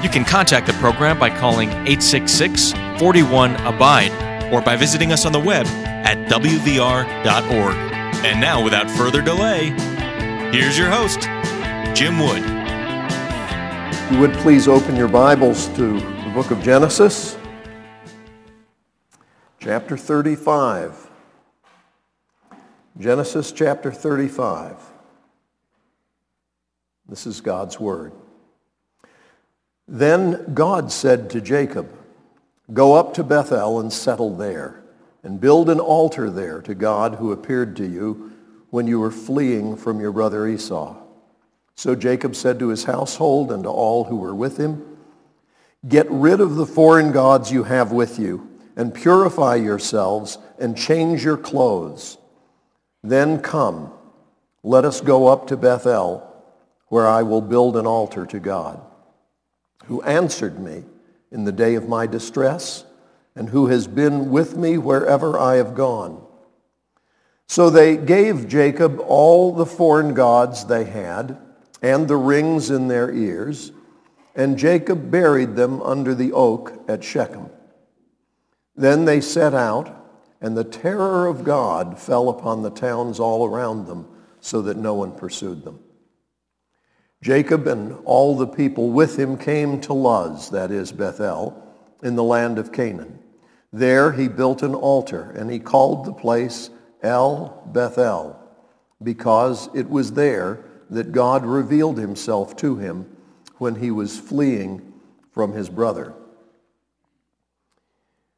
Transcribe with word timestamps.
You 0.00 0.08
can 0.08 0.24
contact 0.24 0.68
the 0.68 0.74
program 0.74 1.18
by 1.18 1.28
calling 1.28 1.70
866 1.70 2.72
41 3.00 3.56
Abide 3.66 4.12
or 4.52 4.62
by 4.62 4.76
visiting 4.76 5.12
us 5.12 5.26
on 5.26 5.32
the 5.32 5.40
web 5.40 5.66
at 5.66 6.28
WVR.org. 6.28 7.74
And 8.24 8.40
now, 8.40 8.62
without 8.62 8.88
further 8.90 9.20
delay, 9.20 9.70
here's 10.52 10.78
your 10.78 10.88
host, 10.88 11.22
Jim 11.96 12.20
Wood. 12.20 12.44
You 14.12 14.20
would 14.20 14.32
please 14.34 14.68
open 14.68 14.94
your 14.94 15.08
Bibles 15.08 15.66
to 15.76 15.98
the 15.98 16.30
book 16.32 16.52
of 16.52 16.62
Genesis, 16.62 17.36
chapter 19.58 19.96
35. 19.96 21.10
Genesis 23.00 23.50
chapter 23.50 23.90
35. 23.90 24.76
This 27.08 27.26
is 27.26 27.40
God's 27.40 27.80
word. 27.80 28.12
Then 29.88 30.52
God 30.52 30.92
said 30.92 31.30
to 31.30 31.40
Jacob, 31.40 31.88
Go 32.72 32.94
up 32.94 33.14
to 33.14 33.24
Bethel 33.24 33.80
and 33.80 33.90
settle 33.90 34.36
there, 34.36 34.82
and 35.22 35.40
build 35.40 35.70
an 35.70 35.80
altar 35.80 36.28
there 36.28 36.60
to 36.62 36.74
God 36.74 37.14
who 37.14 37.32
appeared 37.32 37.74
to 37.76 37.86
you 37.86 38.32
when 38.70 38.86
you 38.86 39.00
were 39.00 39.10
fleeing 39.10 39.76
from 39.76 40.00
your 40.00 40.12
brother 40.12 40.46
Esau. 40.46 40.94
So 41.74 41.94
Jacob 41.94 42.36
said 42.36 42.58
to 42.58 42.68
his 42.68 42.84
household 42.84 43.50
and 43.50 43.62
to 43.62 43.70
all 43.70 44.04
who 44.04 44.16
were 44.16 44.34
with 44.34 44.58
him, 44.58 44.98
Get 45.86 46.10
rid 46.10 46.40
of 46.40 46.56
the 46.56 46.66
foreign 46.66 47.12
gods 47.12 47.52
you 47.52 47.62
have 47.62 47.92
with 47.92 48.18
you, 48.18 48.48
and 48.76 48.92
purify 48.92 49.54
yourselves, 49.54 50.38
and 50.58 50.76
change 50.76 51.24
your 51.24 51.36
clothes. 51.36 52.18
Then 53.02 53.40
come, 53.40 53.92
let 54.62 54.84
us 54.84 55.00
go 55.00 55.28
up 55.28 55.46
to 55.46 55.56
Bethel, 55.56 56.24
where 56.88 57.06
I 57.06 57.22
will 57.22 57.40
build 57.40 57.76
an 57.76 57.86
altar 57.86 58.26
to 58.26 58.40
God, 58.40 58.80
who 59.88 60.02
answered 60.02 60.58
me 60.58 60.84
in 61.32 61.44
the 61.44 61.52
day 61.52 61.74
of 61.74 61.88
my 61.88 62.06
distress, 62.06 62.84
and 63.34 63.48
who 63.48 63.66
has 63.66 63.86
been 63.86 64.30
with 64.30 64.56
me 64.56 64.78
wherever 64.78 65.38
I 65.38 65.56
have 65.56 65.74
gone. 65.74 66.24
So 67.46 67.70
they 67.70 67.96
gave 67.96 68.48
Jacob 68.48 69.00
all 69.00 69.52
the 69.52 69.66
foreign 69.66 70.14
gods 70.14 70.66
they 70.66 70.84
had, 70.84 71.38
and 71.82 72.06
the 72.06 72.16
rings 72.16 72.70
in 72.70 72.88
their 72.88 73.10
ears, 73.12 73.72
and 74.34 74.58
Jacob 74.58 75.10
buried 75.10 75.56
them 75.56 75.80
under 75.82 76.14
the 76.14 76.32
oak 76.32 76.72
at 76.88 77.02
Shechem. 77.02 77.50
Then 78.76 79.04
they 79.04 79.20
set 79.20 79.54
out, 79.54 79.94
and 80.40 80.56
the 80.56 80.64
terror 80.64 81.26
of 81.26 81.44
God 81.44 81.98
fell 81.98 82.28
upon 82.28 82.62
the 82.62 82.70
towns 82.70 83.18
all 83.18 83.46
around 83.46 83.86
them, 83.86 84.06
so 84.40 84.62
that 84.62 84.76
no 84.76 84.94
one 84.94 85.12
pursued 85.12 85.64
them. 85.64 85.80
Jacob 87.20 87.66
and 87.66 87.96
all 88.04 88.36
the 88.36 88.46
people 88.46 88.90
with 88.90 89.18
him 89.18 89.36
came 89.36 89.80
to 89.80 89.92
Luz, 89.92 90.50
that 90.50 90.70
is 90.70 90.92
Bethel, 90.92 91.62
in 92.02 92.14
the 92.14 92.22
land 92.22 92.58
of 92.58 92.72
Canaan. 92.72 93.18
There 93.72 94.12
he 94.12 94.28
built 94.28 94.62
an 94.62 94.74
altar, 94.74 95.32
and 95.36 95.50
he 95.50 95.58
called 95.58 96.04
the 96.04 96.12
place 96.12 96.70
El 97.02 97.62
Bethel, 97.72 98.38
because 99.02 99.68
it 99.74 99.88
was 99.90 100.12
there 100.12 100.64
that 100.90 101.12
God 101.12 101.44
revealed 101.44 101.98
himself 101.98 102.56
to 102.56 102.76
him 102.76 103.16
when 103.58 103.74
he 103.74 103.90
was 103.90 104.18
fleeing 104.18 104.94
from 105.32 105.52
his 105.52 105.68
brother. 105.68 106.14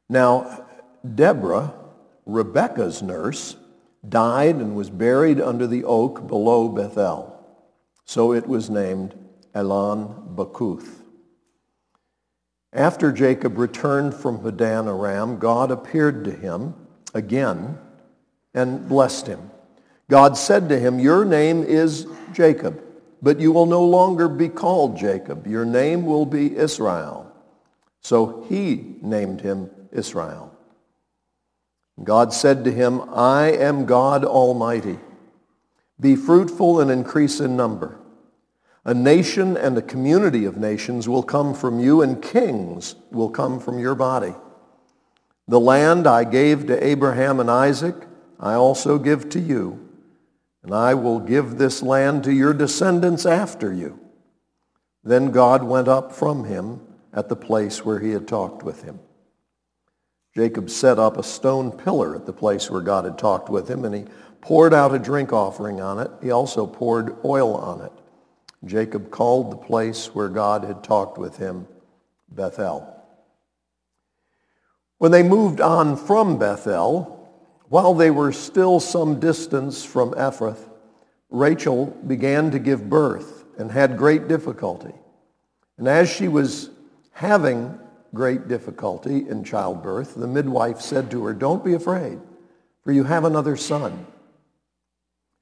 Now, 0.09 0.65
Deborah, 1.15 1.73
Rebekah's 2.25 3.01
nurse, 3.01 3.55
died 4.07 4.55
and 4.55 4.75
was 4.75 4.89
buried 4.89 5.39
under 5.39 5.67
the 5.67 5.83
oak 5.83 6.27
below 6.27 6.67
Bethel. 6.67 7.40
So 8.05 8.33
it 8.33 8.47
was 8.47 8.69
named 8.69 9.15
Allon 9.53 10.35
Bacuth. 10.35 11.01
After 12.73 13.11
Jacob 13.11 13.57
returned 13.57 14.13
from 14.13 14.39
Padan 14.39 14.87
Aram, 14.87 15.39
God 15.39 15.71
appeared 15.71 16.23
to 16.23 16.31
him 16.31 16.73
again 17.13 17.77
and 18.53 18.87
blessed 18.87 19.27
him. 19.27 19.51
God 20.09 20.37
said 20.37 20.69
to 20.69 20.79
him, 20.79 20.99
Your 20.99 21.25
name 21.25 21.63
is 21.63 22.07
Jacob, 22.33 22.81
but 23.21 23.39
you 23.39 23.51
will 23.51 23.65
no 23.65 23.83
longer 23.83 24.27
be 24.29 24.49
called 24.49 24.97
Jacob. 24.97 25.47
Your 25.47 25.65
name 25.65 26.05
will 26.05 26.25
be 26.25 26.55
Israel. 26.55 27.31
So 28.01 28.45
he 28.49 28.95
named 29.01 29.41
him 29.41 29.69
Israel. 29.91 30.51
God 32.03 32.33
said 32.33 32.63
to 32.63 32.71
him, 32.71 33.01
I 33.13 33.51
am 33.51 33.85
God 33.85 34.25
Almighty. 34.25 34.97
Be 36.01 36.15
fruitful 36.15 36.81
and 36.81 36.91
increase 36.91 37.39
in 37.39 37.55
number. 37.55 37.99
A 38.83 38.93
nation 38.93 39.55
and 39.55 39.77
a 39.77 39.81
community 39.83 40.45
of 40.45 40.57
nations 40.57 41.07
will 41.07 41.21
come 41.21 41.53
from 41.53 41.79
you, 41.79 42.01
and 42.01 42.21
kings 42.21 42.95
will 43.11 43.29
come 43.29 43.59
from 43.59 43.77
your 43.77 43.93
body. 43.93 44.33
The 45.47 45.59
land 45.59 46.07
I 46.07 46.23
gave 46.23 46.65
to 46.67 46.83
Abraham 46.83 47.39
and 47.39 47.51
Isaac, 47.51 47.95
I 48.39 48.55
also 48.55 48.97
give 48.97 49.29
to 49.29 49.39
you, 49.39 49.87
and 50.63 50.73
I 50.73 50.95
will 50.95 51.19
give 51.19 51.57
this 51.57 51.83
land 51.83 52.23
to 52.23 52.33
your 52.33 52.53
descendants 52.53 53.27
after 53.27 53.71
you. 53.71 53.99
Then 55.03 55.29
God 55.29 55.63
went 55.63 55.87
up 55.87 56.11
from 56.11 56.45
him 56.45 56.81
at 57.13 57.29
the 57.29 57.35
place 57.35 57.85
where 57.85 57.99
he 57.99 58.11
had 58.11 58.27
talked 58.27 58.63
with 58.63 58.83
him. 58.83 58.99
Jacob 60.33 60.69
set 60.69 60.97
up 60.97 61.17
a 61.17 61.23
stone 61.23 61.71
pillar 61.71 62.15
at 62.15 62.25
the 62.25 62.33
place 62.33 62.71
where 62.71 62.81
God 62.81 63.03
had 63.03 63.17
talked 63.19 63.49
with 63.49 63.67
him, 63.67 63.85
and 63.85 63.93
he 63.93 64.05
poured 64.41 64.73
out 64.73 64.93
a 64.93 64.99
drink 64.99 65.31
offering 65.31 65.79
on 65.79 65.99
it. 65.99 66.11
He 66.21 66.31
also 66.31 66.67
poured 66.67 67.15
oil 67.23 67.55
on 67.55 67.81
it. 67.81 67.91
Jacob 68.65 69.09
called 69.09 69.51
the 69.51 69.57
place 69.57 70.13
where 70.13 70.29
God 70.29 70.63
had 70.63 70.83
talked 70.83 71.17
with 71.17 71.37
him 71.37 71.67
Bethel. 72.29 72.87
When 74.97 75.11
they 75.11 75.23
moved 75.23 75.61
on 75.61 75.97
from 75.97 76.37
Bethel, 76.37 77.17
while 77.69 77.93
they 77.93 78.11
were 78.11 78.31
still 78.31 78.79
some 78.79 79.19
distance 79.19 79.83
from 79.83 80.11
Ephrath, 80.11 80.69
Rachel 81.29 81.87
began 82.05 82.51
to 82.51 82.59
give 82.59 82.89
birth 82.89 83.45
and 83.57 83.71
had 83.71 83.97
great 83.97 84.27
difficulty. 84.27 84.93
And 85.77 85.87
as 85.87 86.09
she 86.09 86.27
was 86.27 86.69
having 87.13 87.79
great 88.13 88.47
difficulty 88.47 89.27
in 89.27 89.43
childbirth, 89.43 90.15
the 90.15 90.27
midwife 90.27 90.81
said 90.81 91.09
to 91.11 91.23
her, 91.25 91.33
Don't 91.33 91.63
be 91.63 91.73
afraid, 91.73 92.19
for 92.83 92.91
you 92.91 93.05
have 93.05 93.23
another 93.23 93.55
son. 93.55 94.05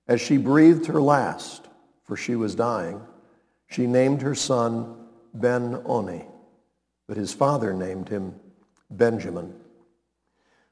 As 0.09 0.19
she 0.19 0.35
breathed 0.35 0.87
her 0.87 1.01
last, 1.01 1.69
for 2.03 2.17
she 2.17 2.35
was 2.35 2.55
dying, 2.55 2.99
she 3.67 3.87
named 3.87 4.21
her 4.21 4.35
son 4.35 4.97
Ben-Oni, 5.33 6.25
but 7.07 7.15
his 7.15 7.31
father 7.31 7.73
named 7.73 8.09
him 8.09 8.33
Benjamin. 8.89 9.53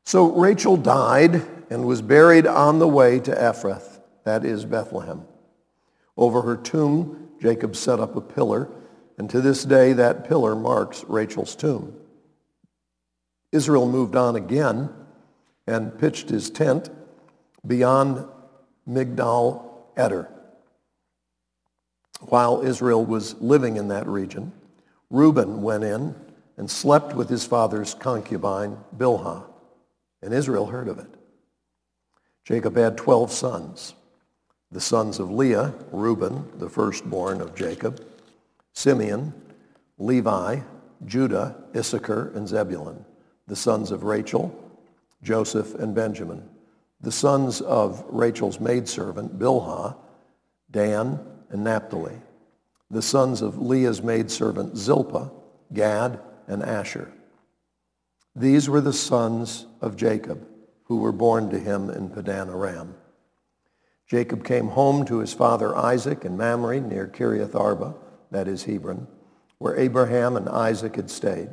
So 0.03 0.33
Rachel 0.33 0.75
died 0.75 1.41
and 1.69 1.85
was 1.85 2.01
buried 2.01 2.47
on 2.47 2.79
the 2.79 2.87
way 2.87 3.19
to 3.21 3.31
Ephrath, 3.31 4.01
that 4.25 4.43
is 4.43 4.65
Bethlehem. 4.65 5.25
Over 6.17 6.41
her 6.41 6.57
tomb, 6.57 7.29
Jacob 7.39 7.77
set 7.77 8.01
up 8.01 8.17
a 8.17 8.21
pillar 8.21 8.69
and 9.17 9.29
to 9.31 9.41
this 9.41 9.65
day, 9.65 9.93
that 9.93 10.27
pillar 10.27 10.55
marks 10.55 11.03
Rachel's 11.05 11.55
tomb. 11.55 11.95
Israel 13.51 13.89
moved 13.89 14.15
on 14.15 14.35
again 14.35 14.89
and 15.65 15.97
pitched 15.97 16.29
his 16.29 16.49
tent 16.49 16.89
beyond 17.65 18.27
Migdal 18.87 19.63
Eder. 19.95 20.29
While 22.21 22.61
Israel 22.61 23.05
was 23.05 23.35
living 23.41 23.77
in 23.77 23.89
that 23.89 24.07
region, 24.07 24.51
Reuben 25.09 25.61
went 25.61 25.83
in 25.83 26.15
and 26.57 26.69
slept 26.69 27.13
with 27.13 27.29
his 27.29 27.45
father's 27.45 27.93
concubine, 27.93 28.77
Bilhah, 28.97 29.43
and 30.21 30.33
Israel 30.33 30.65
heard 30.67 30.87
of 30.87 30.97
it. 30.97 31.13
Jacob 32.43 32.75
had 32.75 32.97
12 32.97 33.31
sons. 33.31 33.93
The 34.71 34.81
sons 34.81 35.19
of 35.19 35.31
Leah, 35.31 35.73
Reuben, 35.91 36.45
the 36.57 36.69
firstborn 36.69 37.39
of 37.39 37.55
Jacob, 37.55 38.05
Simeon, 38.73 39.33
Levi, 39.97 40.59
Judah, 41.05 41.55
Issachar, 41.75 42.31
and 42.35 42.47
Zebulun, 42.47 43.05
the 43.47 43.55
sons 43.55 43.91
of 43.91 44.03
Rachel, 44.03 44.53
Joseph, 45.21 45.75
and 45.75 45.95
Benjamin, 45.95 46.49
the 47.01 47.11
sons 47.11 47.61
of 47.61 48.03
Rachel's 48.07 48.59
maidservant, 48.59 49.37
Bilhah, 49.37 49.95
Dan, 50.71 51.19
and 51.49 51.63
Naphtali, 51.63 52.19
the 52.89 53.01
sons 53.01 53.41
of 53.41 53.61
Leah's 53.61 54.01
maidservant, 54.01 54.77
Zilpah, 54.77 55.31
Gad, 55.73 56.19
and 56.47 56.63
Asher. 56.63 57.11
These 58.35 58.69
were 58.69 58.81
the 58.81 58.93
sons 58.93 59.65
of 59.81 59.95
Jacob, 59.95 60.47
who 60.85 60.97
were 60.97 61.11
born 61.11 61.49
to 61.49 61.59
him 61.59 61.89
in 61.89 62.09
Padan 62.09 62.49
Aram. 62.49 62.95
Jacob 64.07 64.43
came 64.43 64.69
home 64.69 65.05
to 65.05 65.19
his 65.19 65.33
father 65.33 65.75
Isaac 65.75 66.23
in 66.23 66.37
Mamre 66.37 66.79
near 66.79 67.07
Kiriath 67.07 67.55
Arba, 67.55 67.95
that 68.31 68.47
is 68.47 68.63
Hebron, 68.63 69.07
where 69.57 69.77
Abraham 69.77 70.37
and 70.37 70.47
Isaac 70.47 70.95
had 70.95 71.09
stayed. 71.09 71.49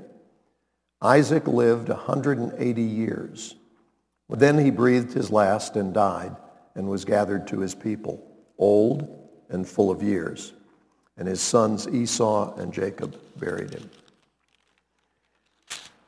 Isaac 1.03 1.47
lived 1.47 1.89
180 1.89 2.83
years. 2.83 3.57
Then 4.29 4.59
he 4.59 4.71
breathed 4.71 5.13
his 5.13 5.31
last 5.31 5.77
and 5.77 5.93
died 5.93 6.35
and 6.75 6.89
was 6.89 7.05
gathered 7.05 7.47
to 7.49 7.61
his 7.61 7.75
people, 7.75 8.25
old 8.59 9.29
and 9.49 9.69
full 9.69 9.91
of 9.91 10.03
years. 10.03 10.55
And 11.17 11.29
his 11.29 11.41
sons 11.41 11.87
Esau 11.87 12.55
and 12.57 12.73
Jacob 12.73 13.21
buried 13.37 13.73
him. 13.75 13.91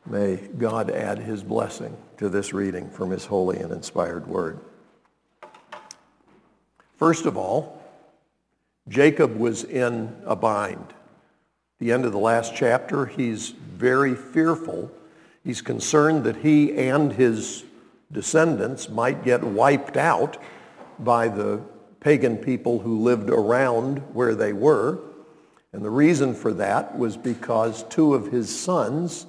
May 0.04 0.36
God 0.58 0.90
add 0.90 1.18
his 1.18 1.42
blessing 1.42 1.96
to 2.18 2.28
this 2.28 2.52
reading 2.52 2.88
from 2.90 3.10
his 3.10 3.26
holy 3.26 3.58
and 3.58 3.72
inspired 3.72 4.26
word. 4.26 4.60
First 6.96 7.26
of 7.26 7.36
all, 7.36 7.82
Jacob 8.88 9.36
was 9.36 9.64
in 9.64 10.16
a 10.24 10.36
bind. 10.36 10.94
The 11.78 11.92
end 11.92 12.04
of 12.04 12.12
the 12.12 12.18
last 12.18 12.54
chapter, 12.54 13.06
he's 13.06 13.50
very 13.50 14.14
fearful. 14.14 14.90
He's 15.44 15.60
concerned 15.60 16.24
that 16.24 16.36
he 16.36 16.72
and 16.74 17.12
his 17.12 17.64
descendants 18.12 18.88
might 18.88 19.24
get 19.24 19.42
wiped 19.42 19.96
out 19.96 20.36
by 20.98 21.28
the 21.28 21.60
pagan 22.00 22.36
people 22.36 22.78
who 22.78 23.00
lived 23.00 23.30
around 23.30 23.98
where 24.12 24.34
they 24.34 24.52
were. 24.52 24.98
And 25.72 25.84
the 25.84 25.90
reason 25.90 26.34
for 26.34 26.52
that 26.54 26.96
was 26.96 27.16
because 27.16 27.82
two 27.84 28.14
of 28.14 28.32
his 28.32 28.56
sons 28.56 29.26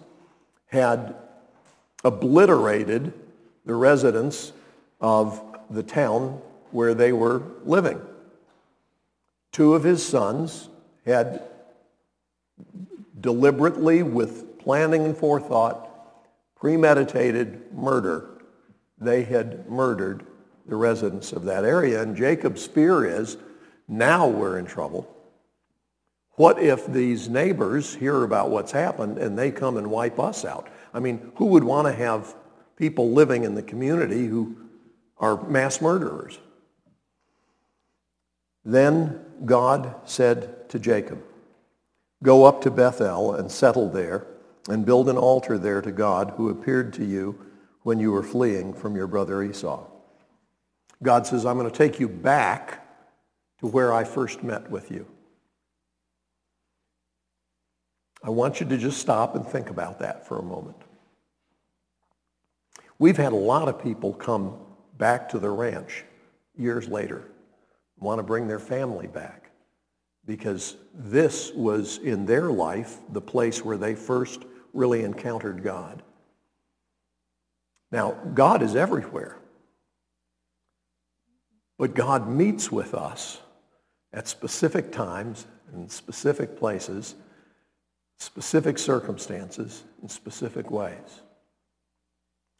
had 0.68 1.16
obliterated 2.04 3.14
the 3.66 3.76
residents 3.76 4.54
of 5.02 5.42
the 5.70 5.84
town 5.84 6.42
where 6.72 6.94
they 6.94 7.12
were 7.12 7.42
living. 7.66 8.00
Two 9.52 9.74
of 9.74 9.84
his 9.84 10.06
sons 10.06 10.70
had 11.06 11.42
deliberately, 13.20 14.04
with 14.04 14.60
planning 14.60 15.06
and 15.06 15.18
forethought, 15.18 15.90
premeditated 16.56 17.74
murder. 17.74 18.37
They 19.00 19.24
had 19.24 19.70
murdered 19.70 20.26
the 20.68 20.76
residents 20.76 21.32
of 21.32 21.46
that 21.46 21.64
area. 21.64 22.02
And 22.02 22.16
Jacob's 22.16 22.66
fear 22.68 23.06
is, 23.06 23.38
now 23.88 24.28
we're 24.28 24.58
in 24.58 24.66
trouble. 24.66 25.14
What 26.32 26.60
if 26.60 26.86
these 26.86 27.30
neighbors 27.30 27.96
hear 27.96 28.24
about 28.24 28.52
what's 28.52 28.72
happened 28.72 29.18
and 29.18 29.38
they 29.38 29.50
come 29.50 29.78
and 29.78 29.90
wipe 29.90 30.20
us 30.20 30.46
out? 30.46 30.68
I 30.94 31.00
mean, 31.00 31.32
who 31.36 31.46
would 31.48 31.64
want 31.64 31.88
to 31.88 31.94
have 31.94 32.36
people 32.76 33.12
living 33.12 33.44
in 33.44 33.56
the 33.56 33.64
community 33.64 34.28
who 34.28 34.56
are 35.18 35.42
mass 35.48 35.82
murderers? 35.82 36.38
Then 38.64 39.20
God 39.46 39.96
said 40.06 40.70
to 40.70 40.78
Jacob, 40.78 41.24
Go 42.22 42.46
up 42.46 42.62
to 42.64 42.72
Bethel 42.72 43.34
and 43.34 43.52
settle 43.52 43.90
there 43.90 44.28
and 44.70 44.86
build 44.86 45.08
an 45.08 45.18
altar 45.18 45.58
there 45.58 45.82
to 45.82 45.92
God 45.92 46.34
who 46.36 46.50
appeared 46.50 46.94
to 46.94 47.06
you 47.06 47.47
when 47.88 48.02
you 48.02 48.12
were 48.12 48.22
fleeing 48.22 48.74
from 48.74 48.98
your 48.98 49.08
brother 49.08 49.42
Esau. 49.42 49.82
God 51.02 51.26
says, 51.26 51.46
I'm 51.46 51.58
going 51.58 51.72
to 51.72 51.78
take 51.78 52.02
you 52.02 52.10
back 52.10 52.86
to 53.62 53.68
where 53.68 53.94
I 53.94 54.04
first 54.04 54.44
met 54.44 54.70
with 54.70 54.92
you. 54.92 55.08
I 58.22 58.30
want 58.30 58.60
you 58.60 58.68
to 58.68 58.78
just 58.78 59.00
stop 59.00 59.38
and 59.38 59.48
think 59.48 59.70
about 59.70 60.00
that 60.00 60.28
for 60.28 60.38
a 60.38 60.44
moment. 60.44 60.76
We've 63.00 63.16
had 63.16 63.32
a 63.32 63.38
lot 63.38 63.70
of 63.70 63.82
people 63.82 64.12
come 64.12 64.58
back 64.98 65.30
to 65.30 65.40
the 65.40 65.50
ranch 65.50 66.04
years 66.58 66.90
later 66.90 67.24
want 68.00 68.20
to 68.20 68.24
bring 68.24 68.50
their 68.50 68.60
family 68.60 69.08
back 69.08 69.50
because 70.26 70.76
this 70.94 71.54
was 71.54 72.00
in 72.00 72.26
their 72.26 72.52
life 72.52 72.98
the 73.14 73.22
place 73.22 73.64
where 73.64 73.78
they 73.78 73.96
first 73.96 74.44
really 74.74 75.06
encountered 75.06 75.64
God. 75.64 76.04
Now, 77.92 78.12
God 78.34 78.62
is 78.62 78.76
everywhere. 78.76 79.38
But 81.78 81.94
God 81.94 82.28
meets 82.28 82.72
with 82.72 82.94
us 82.94 83.40
at 84.12 84.28
specific 84.28 84.92
times 84.92 85.46
and 85.72 85.92
specific 85.92 86.58
places, 86.58 87.16
specific 88.20 88.78
circumstances, 88.78 89.84
in 90.02 90.10
specific 90.10 90.72
ways. 90.72 91.22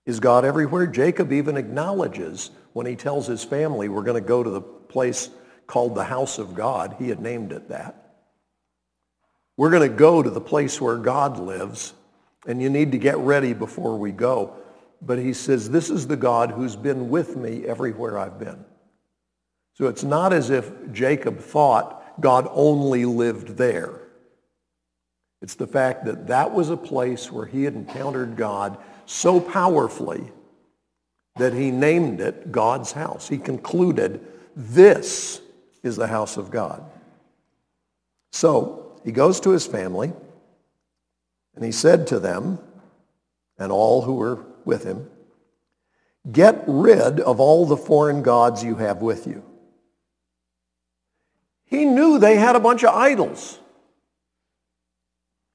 Is 0.06 0.20
God 0.20 0.46
everywhere? 0.46 0.88
Jacob 0.88 1.34
even 1.34 1.58
acknowledges 1.58 2.52
when 2.74 2.86
he 2.86 2.96
tells 2.96 3.28
his 3.28 3.44
family, 3.44 3.90
we're 3.90 4.04
going 4.04 4.22
to 4.22 4.28
go 4.28 4.44
to 4.44 4.50
the 4.50 4.62
place 4.62 5.30
called 5.66 5.96
the 5.96 6.04
house 6.04 6.38
of 6.38 6.54
God. 6.54 6.96
He 7.00 7.10
had 7.10 7.20
named 7.20 7.52
it 7.52 7.70
that. 7.70 8.14
We're 9.58 9.72
going 9.72 9.90
to 9.90 9.96
go 9.96 10.22
to 10.22 10.30
the 10.30 10.40
place 10.40 10.80
where 10.80 10.98
God 10.98 11.40
lives, 11.40 11.94
and 12.46 12.62
you 12.62 12.70
need 12.70 12.92
to 12.92 12.98
get 12.98 13.18
ready 13.18 13.54
before 13.54 13.98
we 13.98 14.12
go. 14.12 14.54
But 15.02 15.20
he 15.20 15.34
says, 15.34 15.70
this 15.70 15.90
is 15.90 16.08
the 16.08 16.18
God 16.18 16.52
who's 16.52 16.76
been 16.76 17.10
with 17.10 17.36
me 17.36 17.66
everywhere 17.66 18.18
I've 18.18 18.40
been. 18.40 18.66
So 19.74 19.88
it's 19.88 20.04
not 20.04 20.34
as 20.34 20.50
if 20.50 20.72
Jacob 20.92 21.40
thought 21.40 22.20
God 22.20 22.48
only 22.52 23.06
lived 23.06 23.58
there. 23.58 24.02
It's 25.42 25.54
the 25.54 25.68
fact 25.68 26.06
that 26.06 26.28
that 26.28 26.52
was 26.52 26.72
a 26.72 26.78
place 26.78 27.32
where 27.32 27.46
he 27.46 27.64
had 27.64 27.76
encountered 27.76 28.36
God 28.36 28.80
so 29.06 29.40
powerfully 29.40 30.32
that 31.36 31.54
he 31.54 31.70
named 31.70 32.20
it 32.20 32.52
God's 32.52 32.92
house. 32.92 33.30
He 33.30 33.38
concluded, 33.38 34.26
this 34.56 35.40
is 35.84 35.96
the 35.96 36.08
house 36.08 36.38
of 36.38 36.50
God. 36.50 36.84
So 38.32 39.00
he 39.06 39.12
goes 39.12 39.40
to 39.42 39.52
his 39.52 39.68
family, 39.68 40.12
and 41.56 41.64
he 41.64 41.72
said 41.72 42.08
to 42.08 42.20
them, 42.20 42.58
and 43.60 43.72
all 43.72 44.02
who 44.02 44.16
were 44.16 44.44
with 44.68 44.84
him, 44.84 45.10
Get 46.30 46.66
rid 46.68 47.22
of 47.22 47.40
all 47.40 47.66
the 47.66 47.78
foreign 47.78 48.22
gods 48.22 48.62
you 48.62 48.76
have 48.76 49.02
with 49.02 49.28
you. 49.28 49.46
He 51.64 51.86
knew 51.86 52.20
they 52.20 52.36
had 52.36 52.58
a 52.58 52.60
bunch 52.60 52.84
of 52.84 52.94
idols. 52.94 53.60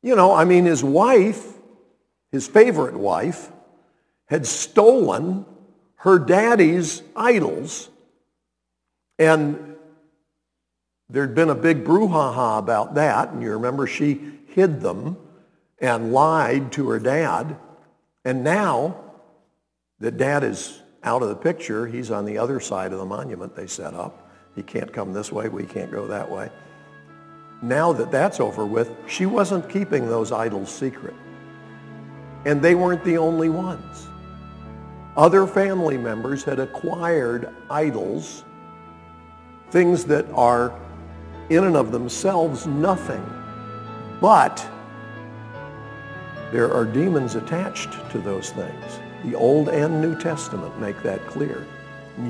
You 0.02 0.16
know, 0.16 0.34
I 0.34 0.44
mean, 0.46 0.64
his 0.64 0.82
wife 0.82 1.52
his 2.32 2.48
favorite 2.48 2.96
wife, 2.96 3.52
had 4.26 4.46
stolen 4.46 5.44
her 5.96 6.18
daddy's 6.18 7.02
idols. 7.14 7.90
And 9.18 9.76
there'd 11.10 11.34
been 11.34 11.50
a 11.50 11.54
big 11.54 11.84
brouhaha 11.84 12.58
about 12.58 12.94
that. 12.94 13.28
And 13.28 13.42
you 13.42 13.52
remember 13.52 13.86
she 13.86 14.32
hid 14.46 14.80
them 14.80 15.18
and 15.78 16.12
lied 16.12 16.72
to 16.72 16.88
her 16.88 16.98
dad. 16.98 17.56
And 18.24 18.42
now 18.42 18.96
that 20.02 20.16
dad 20.16 20.42
is 20.42 20.82
out 21.04 21.22
of 21.22 21.28
the 21.28 21.36
picture, 21.36 21.86
he's 21.86 22.10
on 22.10 22.24
the 22.24 22.36
other 22.36 22.58
side 22.58 22.92
of 22.92 22.98
the 22.98 23.04
monument 23.04 23.54
they 23.54 23.68
set 23.68 23.94
up. 23.94 24.28
He 24.56 24.62
can't 24.62 24.92
come 24.92 25.12
this 25.12 25.30
way, 25.30 25.48
we 25.48 25.64
can't 25.64 25.90
go 25.92 26.08
that 26.08 26.28
way. 26.28 26.50
Now 27.62 27.92
that 27.92 28.10
that's 28.10 28.40
over 28.40 28.66
with, 28.66 28.90
she 29.06 29.26
wasn't 29.26 29.68
keeping 29.70 30.08
those 30.08 30.32
idols 30.32 30.70
secret. 30.70 31.14
And 32.44 32.60
they 32.60 32.74
weren't 32.74 33.04
the 33.04 33.16
only 33.16 33.48
ones. 33.48 34.08
Other 35.16 35.46
family 35.46 35.96
members 35.96 36.42
had 36.42 36.58
acquired 36.58 37.54
idols, 37.70 38.44
things 39.70 40.04
that 40.06 40.28
are 40.32 40.76
in 41.48 41.62
and 41.62 41.76
of 41.76 41.92
themselves 41.92 42.66
nothing, 42.66 43.24
but 44.20 44.66
there 46.50 46.72
are 46.74 46.84
demons 46.84 47.36
attached 47.36 47.92
to 48.10 48.18
those 48.18 48.50
things. 48.50 49.01
The 49.24 49.34
Old 49.34 49.68
and 49.68 50.00
New 50.00 50.18
Testament 50.18 50.80
make 50.80 51.02
that 51.02 51.24
clear. 51.26 51.66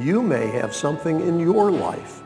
You 0.00 0.22
may 0.22 0.46
have 0.48 0.74
something 0.74 1.20
in 1.20 1.40
your 1.40 1.70
life 1.70 2.22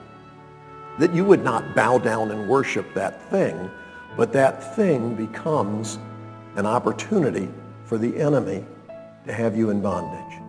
that 0.99 1.15
you 1.15 1.25
would 1.25 1.45
not 1.45 1.75
bow 1.75 1.99
down 1.99 2.31
and 2.31 2.49
worship 2.49 2.93
that 2.95 3.23
thing, 3.31 3.71
but 4.17 4.33
that 4.33 4.75
thing 4.75 5.15
becomes 5.15 5.99
an 6.57 6.67
opportunity 6.67 7.49
for 7.85 7.99
the 7.99 8.17
enemy 8.19 8.65
to 9.27 9.33
have 9.33 9.57
you 9.57 9.71
in 9.71 9.81
bondage. 9.81 10.41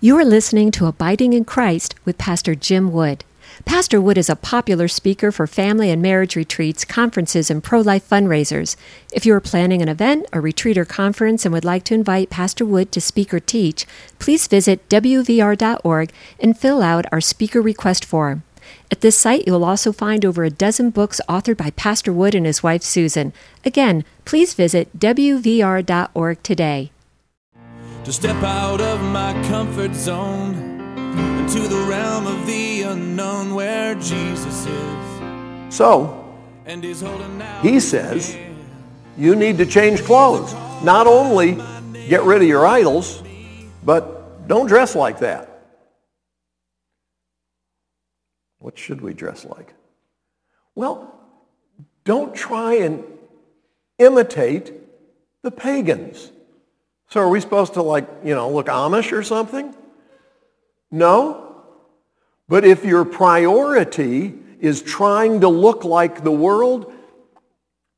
You 0.00 0.16
are 0.16 0.24
listening 0.24 0.70
to 0.72 0.86
Abiding 0.86 1.32
in 1.32 1.44
Christ 1.44 1.94
with 2.04 2.18
Pastor 2.18 2.54
Jim 2.54 2.92
Wood. 2.92 3.24
Pastor 3.64 4.00
Wood 4.00 4.18
is 4.18 4.30
a 4.30 4.36
popular 4.36 4.86
speaker 4.88 5.32
for 5.32 5.46
family 5.46 5.90
and 5.90 6.00
marriage 6.00 6.36
retreats, 6.36 6.84
conferences, 6.84 7.50
and 7.50 7.62
pro 7.62 7.80
life 7.80 8.08
fundraisers. 8.08 8.76
If 9.12 9.26
you 9.26 9.34
are 9.34 9.40
planning 9.40 9.82
an 9.82 9.88
event, 9.88 10.26
a 10.32 10.40
retreat, 10.40 10.78
or 10.78 10.84
conference 10.84 11.44
and 11.44 11.52
would 11.52 11.64
like 11.64 11.84
to 11.84 11.94
invite 11.94 12.30
Pastor 12.30 12.64
Wood 12.64 12.92
to 12.92 13.00
speak 13.00 13.34
or 13.34 13.40
teach, 13.40 13.84
please 14.18 14.46
visit 14.46 14.88
WVR.org 14.88 16.12
and 16.38 16.58
fill 16.58 16.82
out 16.82 17.06
our 17.10 17.20
speaker 17.20 17.60
request 17.60 18.04
form. 18.04 18.44
At 18.90 19.00
this 19.00 19.18
site, 19.18 19.46
you'll 19.46 19.64
also 19.64 19.92
find 19.92 20.24
over 20.24 20.44
a 20.44 20.50
dozen 20.50 20.90
books 20.90 21.20
authored 21.28 21.56
by 21.56 21.70
Pastor 21.70 22.12
Wood 22.12 22.34
and 22.34 22.46
his 22.46 22.62
wife 22.62 22.82
Susan. 22.82 23.32
Again, 23.64 24.04
please 24.24 24.54
visit 24.54 24.98
WVR.org 24.98 26.42
today. 26.42 26.92
To 28.04 28.12
step 28.12 28.42
out 28.42 28.80
of 28.80 29.02
my 29.02 29.32
comfort 29.48 29.94
zone 29.94 30.67
into 31.18 31.66
the 31.68 31.84
realm 31.88 32.26
of 32.26 32.46
the 32.46 32.82
unknown 32.82 33.54
where 33.54 33.94
Jesus 33.94 34.66
is. 34.66 35.74
So, 35.74 36.34
And 36.66 36.82
he's 36.82 37.00
holding 37.00 37.40
out. 37.42 37.64
he 37.64 37.80
says, 37.80 38.36
you 39.16 39.34
need 39.34 39.58
to 39.58 39.66
change 39.66 40.04
clothes. 40.04 40.54
Not 40.84 41.06
only 41.06 41.58
get 42.08 42.22
rid 42.22 42.42
of 42.42 42.48
your 42.48 42.66
idols, 42.66 43.22
but 43.84 44.46
don't 44.48 44.66
dress 44.66 44.94
like 44.94 45.18
that. 45.20 45.44
What 48.60 48.78
should 48.78 49.00
we 49.00 49.14
dress 49.14 49.44
like? 49.44 49.74
Well, 50.74 51.14
don't 52.04 52.34
try 52.34 52.74
and 52.74 53.04
imitate 53.98 54.72
the 55.42 55.50
pagans. 55.50 56.30
So 57.10 57.20
are 57.20 57.28
we 57.28 57.40
supposed 57.40 57.74
to 57.74 57.82
like, 57.82 58.06
you 58.24 58.34
know, 58.34 58.50
look 58.50 58.66
Amish 58.66 59.12
or 59.12 59.22
something? 59.22 59.74
No. 60.90 61.64
But 62.48 62.64
if 62.64 62.84
your 62.84 63.04
priority 63.04 64.34
is 64.60 64.82
trying 64.82 65.42
to 65.42 65.48
look 65.48 65.84
like 65.84 66.24
the 66.24 66.32
world, 66.32 66.92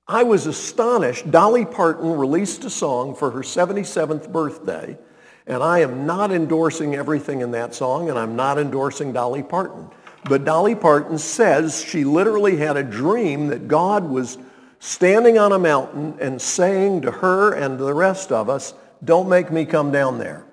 I 0.07 0.25
was 0.25 0.47
astonished. 0.47 1.31
Dolly 1.31 1.65
Parton 1.65 2.11
released 2.11 2.65
a 2.65 2.71
song 2.71 3.15
for 3.15 3.31
her 3.31 3.41
77th 3.41 4.33
birthday, 4.33 4.99
and 5.47 5.63
I 5.63 5.81
am 5.81 6.05
not 6.05 6.33
endorsing 6.33 6.97
everything 6.97 7.43
in 7.43 7.53
that 7.53 7.75
song, 7.75 8.11
and 8.11 8.19
I'm 8.19 8.35
not 8.35 8.59
endorsing 8.59 9.13
Dolly 9.13 9.45
Parton. 9.45 9.89
But 10.25 10.45
Dolly 10.45 10.75
Parton 10.75 11.17
says 11.17 11.83
she 11.83 12.05
literally 12.05 12.57
had 12.57 12.77
a 12.77 12.83
dream 12.83 13.47
that 13.49 13.69
God 13.69 14.05
was 14.05 14.37
standing 14.81 15.39
on 15.39 15.53
a 15.53 15.59
mountain 15.59 16.17
and 16.21 16.43
saying 16.43 17.03
to 17.03 17.11
her 17.11 17.53
and 17.53 17.79
the 17.79 17.95
rest 17.95 18.33
of 18.33 18.51
us, 18.51 18.75
don't 19.05 19.29
make 19.29 19.53
me 19.53 19.65
come 19.65 19.93
down 19.93 20.19
there. 20.19 20.45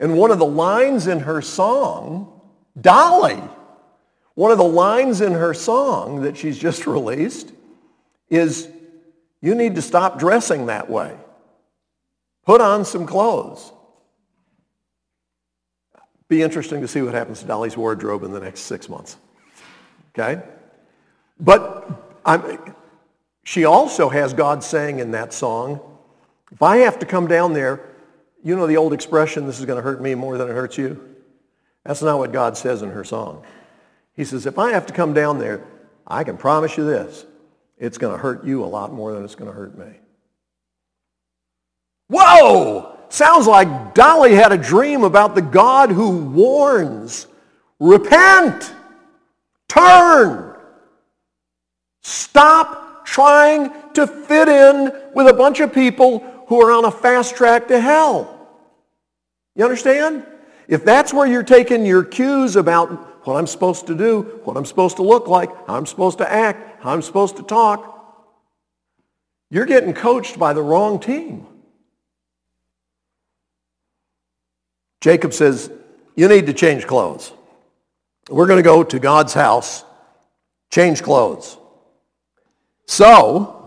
And 0.00 0.16
one 0.16 0.30
of 0.30 0.38
the 0.38 0.46
lines 0.46 1.06
in 1.06 1.20
her 1.20 1.42
song, 1.42 2.40
Dolly, 2.80 3.40
one 4.34 4.50
of 4.50 4.58
the 4.58 4.64
lines 4.64 5.20
in 5.20 5.32
her 5.32 5.52
song 5.52 6.22
that 6.22 6.36
she's 6.36 6.58
just 6.58 6.86
released 6.86 7.52
is, 8.30 8.68
you 9.42 9.54
need 9.54 9.74
to 9.74 9.82
stop 9.82 10.18
dressing 10.18 10.66
that 10.66 10.90
way. 10.90 11.14
Put 12.46 12.60
on 12.60 12.84
some 12.84 13.06
clothes. 13.06 13.72
Be 16.28 16.42
interesting 16.42 16.80
to 16.80 16.88
see 16.88 17.02
what 17.02 17.12
happens 17.12 17.40
to 17.40 17.46
Dolly's 17.46 17.76
wardrobe 17.76 18.22
in 18.22 18.32
the 18.32 18.40
next 18.40 18.60
six 18.60 18.88
months. 18.88 19.16
Okay? 20.14 20.42
But 21.38 22.18
I'm, 22.24 22.74
she 23.44 23.64
also 23.64 24.08
has 24.08 24.32
God 24.32 24.62
saying 24.62 25.00
in 25.00 25.10
that 25.10 25.32
song, 25.32 25.80
if 26.52 26.62
I 26.62 26.78
have 26.78 26.98
to 27.00 27.06
come 27.06 27.26
down 27.26 27.52
there, 27.52 27.89
you 28.42 28.56
know 28.56 28.66
the 28.66 28.76
old 28.76 28.92
expression, 28.92 29.46
this 29.46 29.58
is 29.58 29.66
going 29.66 29.76
to 29.76 29.82
hurt 29.82 30.00
me 30.00 30.14
more 30.14 30.38
than 30.38 30.48
it 30.48 30.52
hurts 30.52 30.78
you? 30.78 31.16
That's 31.84 32.02
not 32.02 32.18
what 32.18 32.32
God 32.32 32.56
says 32.56 32.82
in 32.82 32.90
her 32.90 33.04
song. 33.04 33.44
He 34.14 34.24
says, 34.24 34.46
if 34.46 34.58
I 34.58 34.72
have 34.72 34.86
to 34.86 34.92
come 34.92 35.14
down 35.14 35.38
there, 35.38 35.64
I 36.06 36.24
can 36.24 36.36
promise 36.36 36.76
you 36.76 36.84
this. 36.84 37.24
It's 37.78 37.96
going 37.96 38.14
to 38.14 38.18
hurt 38.20 38.44
you 38.44 38.64
a 38.64 38.66
lot 38.66 38.92
more 38.92 39.12
than 39.12 39.24
it's 39.24 39.34
going 39.34 39.50
to 39.50 39.56
hurt 39.56 39.78
me. 39.78 39.86
Whoa! 42.08 42.98
Sounds 43.08 43.46
like 43.46 43.94
Dolly 43.94 44.34
had 44.34 44.52
a 44.52 44.58
dream 44.58 45.04
about 45.04 45.34
the 45.34 45.42
God 45.42 45.90
who 45.90 46.18
warns. 46.18 47.26
Repent! 47.78 48.74
Turn! 49.68 50.56
Stop 52.02 53.06
trying 53.06 53.72
to 53.94 54.06
fit 54.06 54.48
in 54.48 54.92
with 55.14 55.28
a 55.28 55.32
bunch 55.32 55.60
of 55.60 55.72
people 55.72 56.18
who 56.48 56.60
are 56.60 56.72
on 56.72 56.84
a 56.84 56.90
fast 56.90 57.36
track 57.36 57.68
to 57.68 57.80
hell. 57.80 58.29
You 59.54 59.64
understand? 59.64 60.26
If 60.68 60.84
that's 60.84 61.12
where 61.12 61.26
you're 61.26 61.42
taking 61.42 61.84
your 61.84 62.04
cues 62.04 62.56
about 62.56 63.26
what 63.26 63.36
I'm 63.36 63.46
supposed 63.46 63.86
to 63.88 63.94
do, 63.94 64.40
what 64.44 64.56
I'm 64.56 64.64
supposed 64.64 64.96
to 64.96 65.02
look 65.02 65.28
like, 65.28 65.50
how 65.66 65.76
I'm 65.76 65.86
supposed 65.86 66.18
to 66.18 66.32
act, 66.32 66.82
how 66.82 66.92
I'm 66.92 67.02
supposed 67.02 67.36
to 67.36 67.42
talk, 67.42 67.96
you're 69.50 69.66
getting 69.66 69.92
coached 69.92 70.38
by 70.38 70.52
the 70.52 70.62
wrong 70.62 71.00
team. 71.00 71.46
Jacob 75.00 75.32
says, 75.32 75.70
you 76.14 76.28
need 76.28 76.46
to 76.46 76.52
change 76.52 76.86
clothes. 76.86 77.32
We're 78.28 78.46
going 78.46 78.58
to 78.58 78.62
go 78.62 78.84
to 78.84 78.98
God's 78.98 79.34
house, 79.34 79.84
change 80.70 81.02
clothes. 81.02 81.58
So 82.86 83.59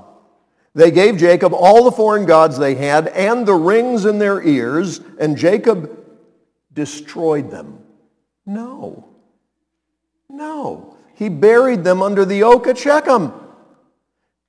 they 0.76 0.90
gave 0.90 1.18
Jacob 1.18 1.54
all 1.54 1.84
the 1.84 1.92
foreign 1.92 2.26
gods 2.26 2.58
they 2.58 2.76
had 2.76 3.08
and 3.10 3.46
the 3.46 3.54
rings 3.54 4.06
in 4.06 4.18
their 4.18 4.42
ears, 4.42 5.02
and 5.20 5.38
Jacob 5.38 6.00
destroyed 6.74 7.52
them. 7.52 7.80
No. 8.46 9.10
No. 10.30 10.98
He 11.14 11.30
buried 11.30 11.84
them 11.84 12.02
under 12.02 12.26
the 12.26 12.44
oak 12.44 12.68
at 12.68 12.78
Shechem. 12.78 13.32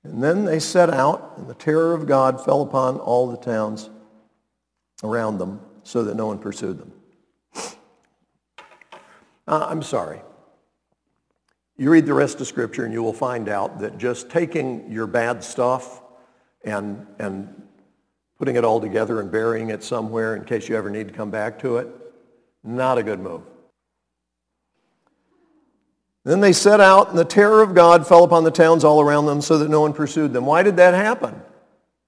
And 0.03 0.23
then 0.23 0.45
they 0.45 0.59
set 0.59 0.91
out, 0.91 1.35
and 1.37 1.47
the 1.47 1.55
terror 1.55 1.95
of 1.95 2.07
God 2.07 2.43
fell 2.45 2.63
upon 2.63 2.99
all 2.99 3.31
the 3.31 3.37
towns 3.37 3.91
around 5.03 5.39
them 5.39 5.61
so 5.83 6.05
that 6.05 6.15
no 6.15 6.27
one 6.27 6.39
pursued 6.39 6.79
them. 6.79 6.93
Uh, 9.47 9.67
I'm 9.69 9.83
sorry. 9.83 10.23
You 11.77 11.91
read 11.91 12.07
the 12.07 12.15
rest 12.15 12.41
of 12.41 12.47
Scripture 12.47 12.85
and 12.85 12.95
you 12.95 13.03
will 13.03 13.13
find 13.13 13.49
out 13.49 13.81
that 13.81 13.99
just 13.99 14.31
taking 14.31 14.91
your 14.91 15.07
bad 15.07 15.45
stuff 15.45 16.01
and, 16.65 17.07
and 17.19 17.63
putting 18.39 18.57
it 18.57 18.65
all 18.65 18.81
together 18.81 19.21
and 19.21 19.31
burying 19.31 19.71
it 19.71 19.83
somewhere 19.83 20.37
in 20.37 20.45
case 20.45 20.69
you 20.69 20.77
ever 20.77 20.91
need 20.91 21.09
to 21.09 21.15
come 21.15 21.31
back 21.31 21.59
to 21.61 21.77
it, 21.79 21.89
not 22.63 22.99
a 22.99 23.03
good 23.03 23.21
move. 23.21 23.43
Then 26.25 26.41
they 26.41 26.53
set 26.53 26.81
out, 26.81 27.11
and 27.11 27.19
the 27.19 27.25
terror 27.25 27.63
of 27.63 27.75
God 27.75 28.07
fell 28.07 28.25
upon 28.25 28.45
the 28.45 28.51
towns 28.51 28.83
all 28.83 29.01
around 29.01 29.27
them 29.27 29.43
so 29.43 29.59
that 29.59 29.69
no 29.69 29.83
one 29.83 29.93
pursued 29.93 30.33
them. 30.33 30.47
Why 30.47 30.63
did 30.63 30.77
that 30.77 30.95
happen? 30.95 31.41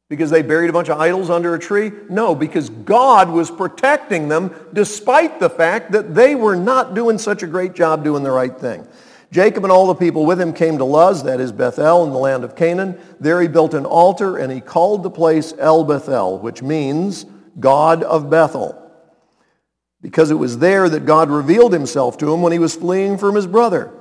Because 0.08 0.30
they 0.30 0.40
buried 0.40 0.70
a 0.70 0.72
bunch 0.72 0.88
of 0.88 0.98
idols 0.98 1.28
under 1.28 1.54
a 1.54 1.58
tree? 1.58 1.92
No, 2.08 2.34
because 2.34 2.70
God 2.70 3.28
was 3.28 3.50
protecting 3.50 4.28
them 4.28 4.54
despite 4.72 5.38
the 5.38 5.50
fact 5.50 5.92
that 5.92 6.14
they 6.14 6.34
were 6.34 6.56
not 6.56 6.94
doing 6.94 7.18
such 7.18 7.42
a 7.42 7.46
great 7.46 7.74
job 7.74 8.04
doing 8.04 8.22
the 8.22 8.30
right 8.30 8.58
thing. 8.58 8.86
Jacob 9.30 9.64
and 9.64 9.72
all 9.72 9.86
the 9.86 9.94
people 9.94 10.24
with 10.24 10.40
him 10.40 10.52
came 10.52 10.78
to 10.78 10.84
Luz, 10.84 11.24
that 11.24 11.40
is 11.40 11.52
Bethel, 11.52 12.04
in 12.04 12.10
the 12.10 12.18
land 12.18 12.44
of 12.44 12.54
Canaan. 12.54 12.98
There 13.18 13.40
he 13.40 13.48
built 13.48 13.74
an 13.74 13.84
altar, 13.84 14.36
and 14.36 14.52
he 14.52 14.60
called 14.60 15.02
the 15.02 15.10
place 15.10 15.52
El 15.58 15.84
Bethel, 15.84 16.38
which 16.38 16.62
means 16.62 17.26
God 17.58 18.02
of 18.02 18.30
Bethel, 18.30 18.80
because 20.00 20.30
it 20.30 20.34
was 20.34 20.58
there 20.58 20.88
that 20.88 21.06
God 21.06 21.30
revealed 21.30 21.72
himself 21.72 22.16
to 22.18 22.32
him 22.32 22.42
when 22.42 22.52
he 22.52 22.58
was 22.58 22.76
fleeing 22.76 23.18
from 23.18 23.34
his 23.34 23.46
brother. 23.46 23.92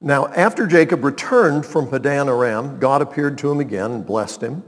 Now, 0.00 0.28
after 0.28 0.66
Jacob 0.66 1.04
returned 1.04 1.64
from 1.64 1.88
Padan 1.88 2.28
Aram, 2.28 2.78
God 2.78 3.02
appeared 3.02 3.38
to 3.38 3.50
him 3.50 3.60
again 3.60 3.90
and 3.90 4.06
blessed 4.06 4.42
him. 4.42 4.62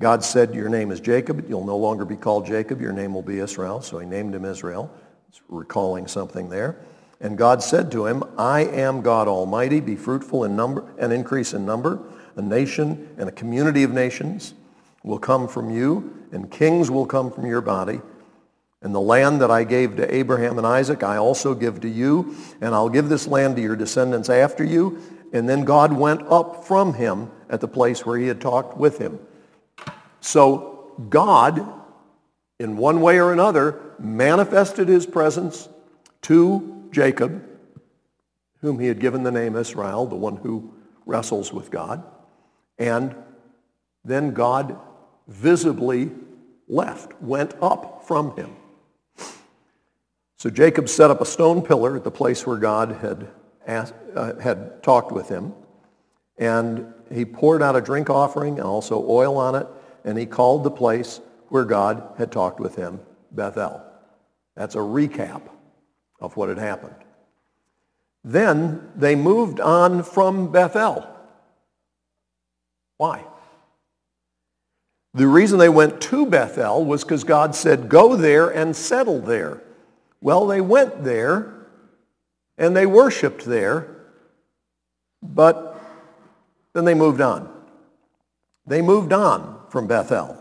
God 0.00 0.22
said, 0.22 0.54
your 0.54 0.68
name 0.68 0.92
is 0.92 1.00
Jacob. 1.00 1.48
You'll 1.48 1.64
no 1.64 1.76
longer 1.76 2.04
be 2.04 2.16
called 2.16 2.46
Jacob. 2.46 2.80
Your 2.80 2.92
name 2.92 3.14
will 3.14 3.22
be 3.22 3.38
Israel. 3.40 3.80
So 3.80 3.98
he 3.98 4.06
named 4.06 4.34
him 4.34 4.44
Israel. 4.44 4.94
It's 5.28 5.40
recalling 5.48 6.06
something 6.06 6.48
there. 6.48 6.78
And 7.20 7.36
God 7.36 7.62
said 7.62 7.90
to 7.92 8.06
him, 8.06 8.22
I 8.38 8.60
am 8.60 9.02
God 9.02 9.26
Almighty. 9.26 9.80
Be 9.80 9.96
fruitful 9.96 10.44
in 10.44 10.54
number 10.54 10.84
and 10.98 11.12
increase 11.12 11.52
in 11.52 11.66
number. 11.66 11.98
A 12.36 12.42
nation 12.42 13.08
and 13.18 13.28
a 13.28 13.32
community 13.32 13.82
of 13.82 13.92
nations 13.92 14.54
will 15.02 15.18
come 15.18 15.48
from 15.48 15.70
you, 15.70 16.14
and 16.30 16.50
kings 16.50 16.90
will 16.90 17.06
come 17.06 17.32
from 17.32 17.46
your 17.46 17.60
body. 17.60 18.00
And 18.82 18.94
the 18.94 19.00
land 19.00 19.40
that 19.40 19.50
I 19.50 19.64
gave 19.64 19.96
to 19.96 20.14
Abraham 20.14 20.58
and 20.58 20.66
Isaac, 20.66 21.02
I 21.02 21.16
also 21.16 21.54
give 21.54 21.80
to 21.80 21.88
you, 21.88 22.36
and 22.60 22.74
I'll 22.74 22.88
give 22.88 23.08
this 23.08 23.26
land 23.26 23.56
to 23.56 23.62
your 23.62 23.74
descendants 23.74 24.28
after 24.28 24.62
you. 24.62 25.02
And 25.32 25.48
then 25.48 25.64
God 25.64 25.92
went 25.92 26.22
up 26.28 26.64
from 26.64 26.94
him 26.94 27.30
at 27.50 27.60
the 27.60 27.68
place 27.68 28.06
where 28.06 28.18
he 28.18 28.28
had 28.28 28.40
talked 28.40 28.76
with 28.76 28.98
him. 28.98 29.18
So 30.20 30.92
God, 31.10 31.66
in 32.60 32.76
one 32.76 33.00
way 33.00 33.18
or 33.18 33.32
another, 33.32 33.80
manifested 33.98 34.86
his 34.86 35.06
presence 35.06 35.68
to 36.22 36.77
Jacob, 36.90 37.44
whom 38.60 38.78
he 38.78 38.86
had 38.86 39.00
given 39.00 39.22
the 39.22 39.30
name 39.30 39.56
Israel, 39.56 40.06
the 40.06 40.16
one 40.16 40.36
who 40.36 40.74
wrestles 41.06 41.52
with 41.52 41.70
God. 41.70 42.04
And 42.78 43.14
then 44.04 44.32
God 44.32 44.78
visibly 45.26 46.10
left, 46.68 47.20
went 47.22 47.54
up 47.60 48.04
from 48.06 48.36
him. 48.36 48.56
So 50.36 50.50
Jacob 50.50 50.88
set 50.88 51.10
up 51.10 51.20
a 51.20 51.26
stone 51.26 51.62
pillar 51.62 51.96
at 51.96 52.04
the 52.04 52.10
place 52.10 52.46
where 52.46 52.58
God 52.58 52.92
had, 52.92 53.28
asked, 53.66 53.94
uh, 54.14 54.38
had 54.38 54.82
talked 54.82 55.10
with 55.10 55.28
him. 55.28 55.52
And 56.36 56.94
he 57.12 57.24
poured 57.24 57.62
out 57.62 57.74
a 57.74 57.80
drink 57.80 58.08
offering 58.08 58.58
and 58.58 58.66
also 58.66 59.04
oil 59.08 59.36
on 59.36 59.56
it. 59.56 59.66
And 60.04 60.16
he 60.16 60.26
called 60.26 60.62
the 60.62 60.70
place 60.70 61.20
where 61.48 61.64
God 61.64 62.14
had 62.18 62.30
talked 62.30 62.60
with 62.60 62.76
him 62.76 63.00
Bethel. 63.32 63.82
That's 64.54 64.76
a 64.76 64.78
recap 64.78 65.42
of 66.20 66.36
what 66.36 66.48
had 66.48 66.58
happened. 66.58 66.94
Then 68.24 68.90
they 68.96 69.14
moved 69.14 69.60
on 69.60 70.02
from 70.02 70.50
Bethel. 70.52 71.08
Why? 72.96 73.24
The 75.14 75.26
reason 75.26 75.58
they 75.58 75.68
went 75.68 76.00
to 76.02 76.26
Bethel 76.26 76.84
was 76.84 77.04
because 77.04 77.24
God 77.24 77.54
said, 77.54 77.88
go 77.88 78.16
there 78.16 78.48
and 78.48 78.74
settle 78.76 79.20
there. 79.20 79.62
Well, 80.20 80.46
they 80.46 80.60
went 80.60 81.04
there 81.04 81.54
and 82.58 82.76
they 82.76 82.86
worshiped 82.86 83.44
there, 83.44 83.88
but 85.22 85.80
then 86.72 86.84
they 86.84 86.94
moved 86.94 87.20
on. 87.20 87.52
They 88.66 88.82
moved 88.82 89.12
on 89.12 89.60
from 89.70 89.86
Bethel. 89.86 90.36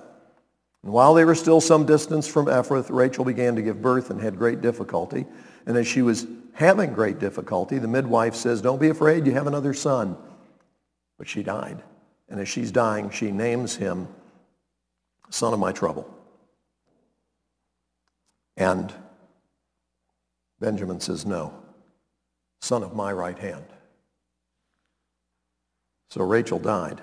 And 0.83 0.91
while 0.91 1.13
they 1.13 1.25
were 1.25 1.35
still 1.35 1.61
some 1.61 1.85
distance 1.85 2.27
from 2.27 2.47
Ephrath, 2.47 2.87
Rachel 2.89 3.23
began 3.23 3.55
to 3.55 3.61
give 3.61 3.81
birth 3.81 4.09
and 4.09 4.21
had 4.21 4.37
great 4.37 4.61
difficulty. 4.61 5.25
And 5.67 5.75
as 5.77 5.85
she 5.85 6.01
was 6.01 6.25
having 6.53 6.93
great 6.93 7.19
difficulty, 7.19 7.77
the 7.77 7.89
midwife 7.89 8.33
says, 8.33 8.61
don't 8.61 8.79
be 8.79 8.87
afraid, 8.87 9.27
you 9.27 9.33
have 9.33 9.47
another 9.47 9.73
son. 9.73 10.17
But 11.17 11.27
she 11.27 11.43
died. 11.43 11.83
And 12.29 12.39
as 12.39 12.47
she's 12.47 12.71
dying, 12.71 13.09
she 13.09 13.31
names 13.31 13.75
him 13.75 14.07
son 15.29 15.53
of 15.53 15.59
my 15.59 15.73
trouble. 15.73 16.09
And 18.55 18.93
Benjamin 20.59 21.01
says, 21.01 21.25
no, 21.25 21.53
son 22.61 22.81
of 22.81 22.95
my 22.95 23.11
right 23.11 23.37
hand. 23.37 23.65
So 26.09 26.23
Rachel 26.23 26.59
died 26.59 27.01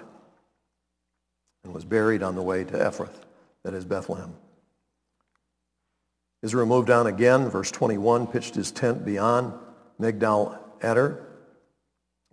and 1.64 1.74
was 1.74 1.84
buried 1.84 2.22
on 2.22 2.34
the 2.34 2.42
way 2.42 2.64
to 2.64 2.72
Ephrath, 2.72 3.20
that 3.62 3.74
is 3.74 3.84
Bethlehem. 3.84 4.34
Israel 6.44 6.66
moved 6.66 6.90
on 6.90 7.06
again, 7.06 7.48
verse 7.48 7.70
21, 7.70 8.26
pitched 8.26 8.54
his 8.54 8.70
tent 8.70 9.02
beyond 9.02 9.54
Migdal 9.98 10.58
Eder, 10.82 11.26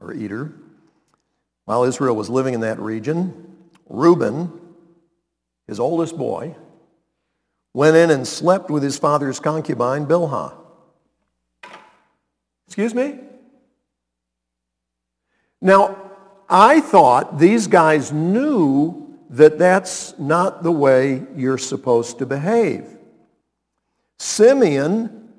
or 0.01 0.13
Eder. 0.13 0.51
While 1.63 1.85
Israel 1.85 2.17
was 2.17 2.29
living 2.29 2.53
in 2.53 2.59
that 2.59 2.77
region, 2.77 3.55
Reuben, 3.87 4.51
his 5.65 5.79
oldest 5.79 6.17
boy, 6.17 6.57
went 7.73 7.95
in 7.95 8.09
and 8.11 8.27
slept 8.27 8.69
with 8.69 8.83
his 8.83 8.97
father's 8.97 9.39
concubine, 9.39 10.05
Bilhah. 10.05 10.55
Excuse 12.67 12.93
me? 12.93 13.17
Now, 15.61 16.11
I 16.49 16.81
thought 16.81 17.39
these 17.39 17.67
guys 17.67 18.11
knew 18.11 19.17
that 19.29 19.57
that's 19.57 20.19
not 20.19 20.63
the 20.63 20.71
way 20.71 21.25
you're 21.37 21.57
supposed 21.57 22.19
to 22.19 22.25
behave. 22.25 22.97
Simeon, 24.21 25.33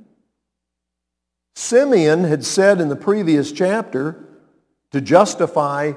Simeon 1.54 2.24
had 2.24 2.44
said 2.44 2.80
in 2.80 2.88
the 2.88 2.96
previous 2.96 3.52
chapter 3.52 4.24
to 4.90 5.00
justify 5.00 5.92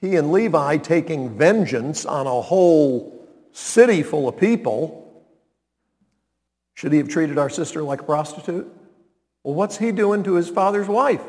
he 0.00 0.14
and 0.14 0.30
Levi 0.30 0.76
taking 0.76 1.36
vengeance 1.36 2.06
on 2.06 2.28
a 2.28 2.40
whole 2.40 3.26
city 3.50 4.04
full 4.04 4.28
of 4.28 4.36
people. 4.36 5.26
Should 6.74 6.92
he 6.92 6.98
have 6.98 7.08
treated 7.08 7.36
our 7.36 7.50
sister 7.50 7.82
like 7.82 8.02
a 8.02 8.04
prostitute? 8.04 8.72
Well, 9.42 9.54
what's 9.54 9.76
he 9.76 9.90
doing 9.90 10.22
to 10.22 10.34
his 10.34 10.48
father's 10.48 10.86
wife? 10.86 11.22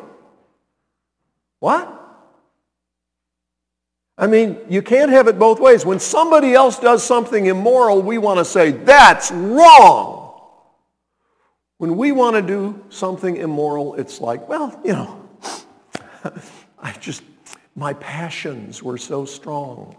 What? 1.61 1.91
I 4.19 4.27
mean, 4.27 4.59
you 4.69 4.83
can't 4.83 5.09
have 5.09 5.27
it 5.27 5.39
both 5.39 5.59
ways. 5.59 5.83
When 5.83 5.99
somebody 5.99 6.53
else 6.53 6.77
does 6.77 7.03
something 7.03 7.47
immoral, 7.47 8.03
we 8.03 8.19
want 8.19 8.37
to 8.37 8.45
say, 8.45 8.69
that's 8.69 9.31
wrong. 9.31 10.24
When 11.77 11.97
we 11.97 12.11
want 12.11 12.35
to 12.35 12.41
do 12.41 12.83
something 12.89 13.35
immoral, 13.35 13.95
it's 13.95 14.21
like, 14.21 14.47
well, 14.47 14.79
you 14.83 14.93
know, 14.93 15.29
I 16.79 16.93
just, 16.93 17.23
my 17.75 17.93
passions 17.93 18.81
were 18.81 18.97
so 18.97 19.25
strong. 19.25 19.97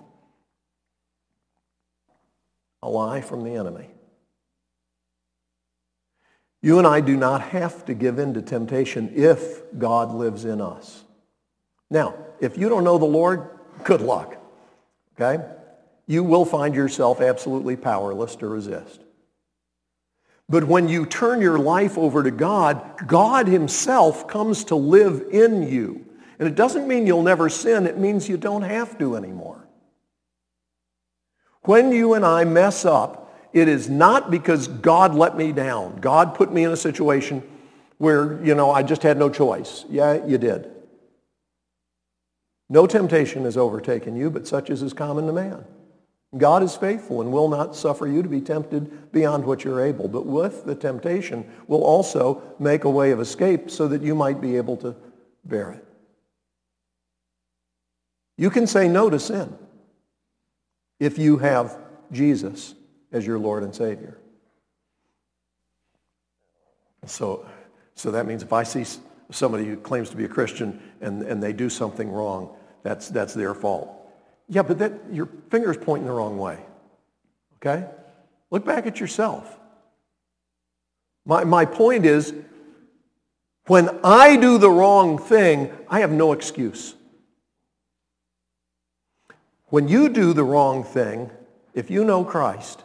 A 2.82 2.88
lie 2.88 3.20
from 3.20 3.44
the 3.44 3.54
enemy. 3.54 3.88
You 6.62 6.78
and 6.78 6.86
I 6.86 7.00
do 7.00 7.16
not 7.16 7.42
have 7.42 7.84
to 7.84 7.94
give 7.94 8.18
in 8.18 8.34
to 8.34 8.42
temptation 8.42 9.12
if 9.14 9.62
God 9.78 10.12
lives 10.14 10.44
in 10.44 10.60
us. 10.60 11.04
Now, 11.90 12.14
if 12.40 12.56
you 12.58 12.68
don't 12.68 12.84
know 12.84 12.98
the 12.98 13.04
Lord, 13.04 13.48
good 13.84 14.00
luck. 14.00 14.36
Okay? 15.14 15.44
You 16.06 16.24
will 16.24 16.44
find 16.44 16.74
yourself 16.74 17.20
absolutely 17.20 17.76
powerless 17.76 18.36
to 18.36 18.48
resist. 18.48 19.00
But 20.48 20.64
when 20.64 20.88
you 20.88 21.06
turn 21.06 21.40
your 21.40 21.58
life 21.58 21.98
over 21.98 22.22
to 22.22 22.30
God, 22.30 23.06
God 23.06 23.48
himself 23.48 24.28
comes 24.28 24.64
to 24.64 24.76
live 24.76 25.26
in 25.32 25.68
you. 25.68 26.04
And 26.38 26.46
it 26.46 26.54
doesn't 26.54 26.86
mean 26.86 27.06
you'll 27.06 27.22
never 27.22 27.48
sin. 27.48 27.86
It 27.86 27.98
means 27.98 28.28
you 28.28 28.36
don't 28.36 28.62
have 28.62 28.98
to 28.98 29.16
anymore. 29.16 29.66
When 31.62 31.90
you 31.90 32.14
and 32.14 32.24
I 32.24 32.44
mess 32.44 32.84
up, 32.84 33.34
it 33.52 33.66
is 33.68 33.88
not 33.88 34.30
because 34.30 34.68
God 34.68 35.14
let 35.14 35.36
me 35.36 35.50
down. 35.50 35.96
God 35.96 36.34
put 36.34 36.52
me 36.52 36.62
in 36.62 36.70
a 36.70 36.76
situation 36.76 37.42
where, 37.98 38.42
you 38.44 38.54
know, 38.54 38.70
I 38.70 38.82
just 38.82 39.02
had 39.02 39.16
no 39.16 39.28
choice. 39.28 39.84
Yeah, 39.88 40.24
you 40.26 40.38
did. 40.38 40.70
No 42.68 42.86
temptation 42.86 43.44
has 43.44 43.56
overtaken 43.56 44.14
you, 44.16 44.30
but 44.30 44.46
such 44.46 44.70
as 44.70 44.82
is 44.82 44.92
common 44.92 45.26
to 45.26 45.32
man. 45.32 45.64
God 46.36 46.62
is 46.62 46.76
faithful 46.76 47.20
and 47.20 47.32
will 47.32 47.48
not 47.48 47.76
suffer 47.76 48.06
you 48.06 48.22
to 48.22 48.28
be 48.28 48.40
tempted 48.40 49.12
beyond 49.12 49.44
what 49.44 49.64
you're 49.64 49.80
able, 49.80 50.08
but 50.08 50.26
with 50.26 50.64
the 50.64 50.74
temptation 50.74 51.48
will 51.66 51.82
also 51.82 52.42
make 52.58 52.84
a 52.84 52.90
way 52.90 53.10
of 53.10 53.20
escape 53.20 53.70
so 53.70 53.88
that 53.88 54.02
you 54.02 54.14
might 54.14 54.40
be 54.40 54.56
able 54.56 54.76
to 54.78 54.96
bear 55.44 55.72
it. 55.72 55.84
You 58.36 58.50
can 58.50 58.66
say 58.66 58.88
no 58.88 59.08
to 59.08 59.18
sin 59.18 59.56
if 61.00 61.18
you 61.18 61.38
have 61.38 61.78
Jesus 62.12 62.74
as 63.12 63.26
your 63.26 63.38
Lord 63.38 63.62
and 63.62 63.74
Savior. 63.74 64.18
So, 67.06 67.46
so 67.94 68.10
that 68.10 68.26
means 68.26 68.42
if 68.42 68.52
I 68.52 68.64
see 68.64 68.84
somebody 69.30 69.64
who 69.64 69.76
claims 69.76 70.10
to 70.10 70.16
be 70.16 70.24
a 70.24 70.28
Christian 70.28 70.82
and, 71.00 71.22
and 71.22 71.42
they 71.42 71.52
do 71.52 71.70
something 71.70 72.10
wrong, 72.10 72.54
that's, 72.82 73.08
that's 73.08 73.32
their 73.32 73.54
fault. 73.54 74.05
Yeah, 74.48 74.62
but 74.62 74.78
that, 74.78 74.92
your 75.10 75.28
finger's 75.50 75.76
pointing 75.76 76.06
the 76.06 76.12
wrong 76.12 76.38
way. 76.38 76.58
Okay? 77.56 77.86
Look 78.50 78.64
back 78.64 78.86
at 78.86 79.00
yourself. 79.00 79.58
My, 81.24 81.44
my 81.44 81.64
point 81.64 82.06
is, 82.06 82.32
when 83.66 83.88
I 84.04 84.36
do 84.36 84.58
the 84.58 84.70
wrong 84.70 85.18
thing, 85.18 85.72
I 85.88 86.00
have 86.00 86.12
no 86.12 86.32
excuse. 86.32 86.94
When 89.66 89.88
you 89.88 90.08
do 90.08 90.32
the 90.32 90.44
wrong 90.44 90.84
thing, 90.84 91.30
if 91.74 91.90
you 91.90 92.04
know 92.04 92.24
Christ, 92.24 92.84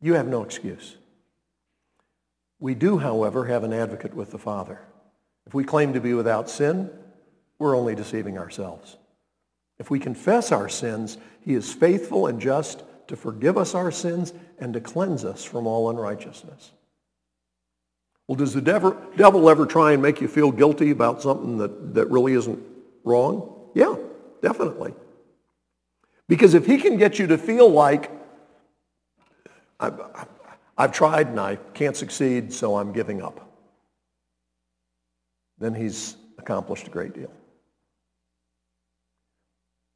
you 0.00 0.14
have 0.14 0.26
no 0.26 0.42
excuse. 0.42 0.96
We 2.58 2.74
do, 2.74 2.98
however, 2.98 3.44
have 3.44 3.64
an 3.64 3.74
advocate 3.74 4.14
with 4.14 4.30
the 4.30 4.38
Father. 4.38 4.80
If 5.46 5.52
we 5.52 5.64
claim 5.64 5.92
to 5.92 6.00
be 6.00 6.14
without 6.14 6.48
sin, 6.48 6.90
we're 7.58 7.76
only 7.76 7.94
deceiving 7.94 8.38
ourselves. 8.38 8.96
If 9.78 9.90
we 9.90 9.98
confess 9.98 10.50
our 10.52 10.68
sins, 10.68 11.18
he 11.40 11.54
is 11.54 11.72
faithful 11.72 12.26
and 12.26 12.40
just 12.40 12.82
to 13.06 13.16
forgive 13.16 13.56
us 13.56 13.74
our 13.74 13.90
sins 13.90 14.32
and 14.58 14.74
to 14.74 14.80
cleanse 14.80 15.24
us 15.24 15.44
from 15.44 15.66
all 15.66 15.90
unrighteousness. 15.90 16.72
Well, 18.26 18.36
does 18.36 18.52
the 18.52 18.60
devil, 18.60 19.48
ever 19.48 19.64
try 19.64 19.92
and 19.92 20.02
make 20.02 20.20
you 20.20 20.28
feel 20.28 20.52
guilty 20.52 20.90
about 20.90 21.22
something 21.22 21.56
that, 21.58 21.94
that 21.94 22.10
really 22.10 22.34
isn't 22.34 22.62
wrong? 23.02 23.70
Yeah, 23.74 23.96
definitely. 24.42 24.92
Because 26.28 26.52
if 26.52 26.66
he 26.66 26.76
can 26.76 26.98
get 26.98 27.18
you 27.18 27.26
to 27.28 27.38
feel 27.38 27.70
like, 27.70 28.10
I've, 29.80 29.98
I've 30.76 30.92
tried 30.92 31.28
and 31.28 31.40
I 31.40 31.56
can't 31.72 31.96
succeed, 31.96 32.52
so 32.52 32.76
I'm 32.76 32.92
giving 32.92 33.22
up, 33.22 33.50
then 35.56 35.74
he's 35.74 36.16
accomplished 36.36 36.86
a 36.86 36.90
great 36.90 37.14
deal. 37.14 37.32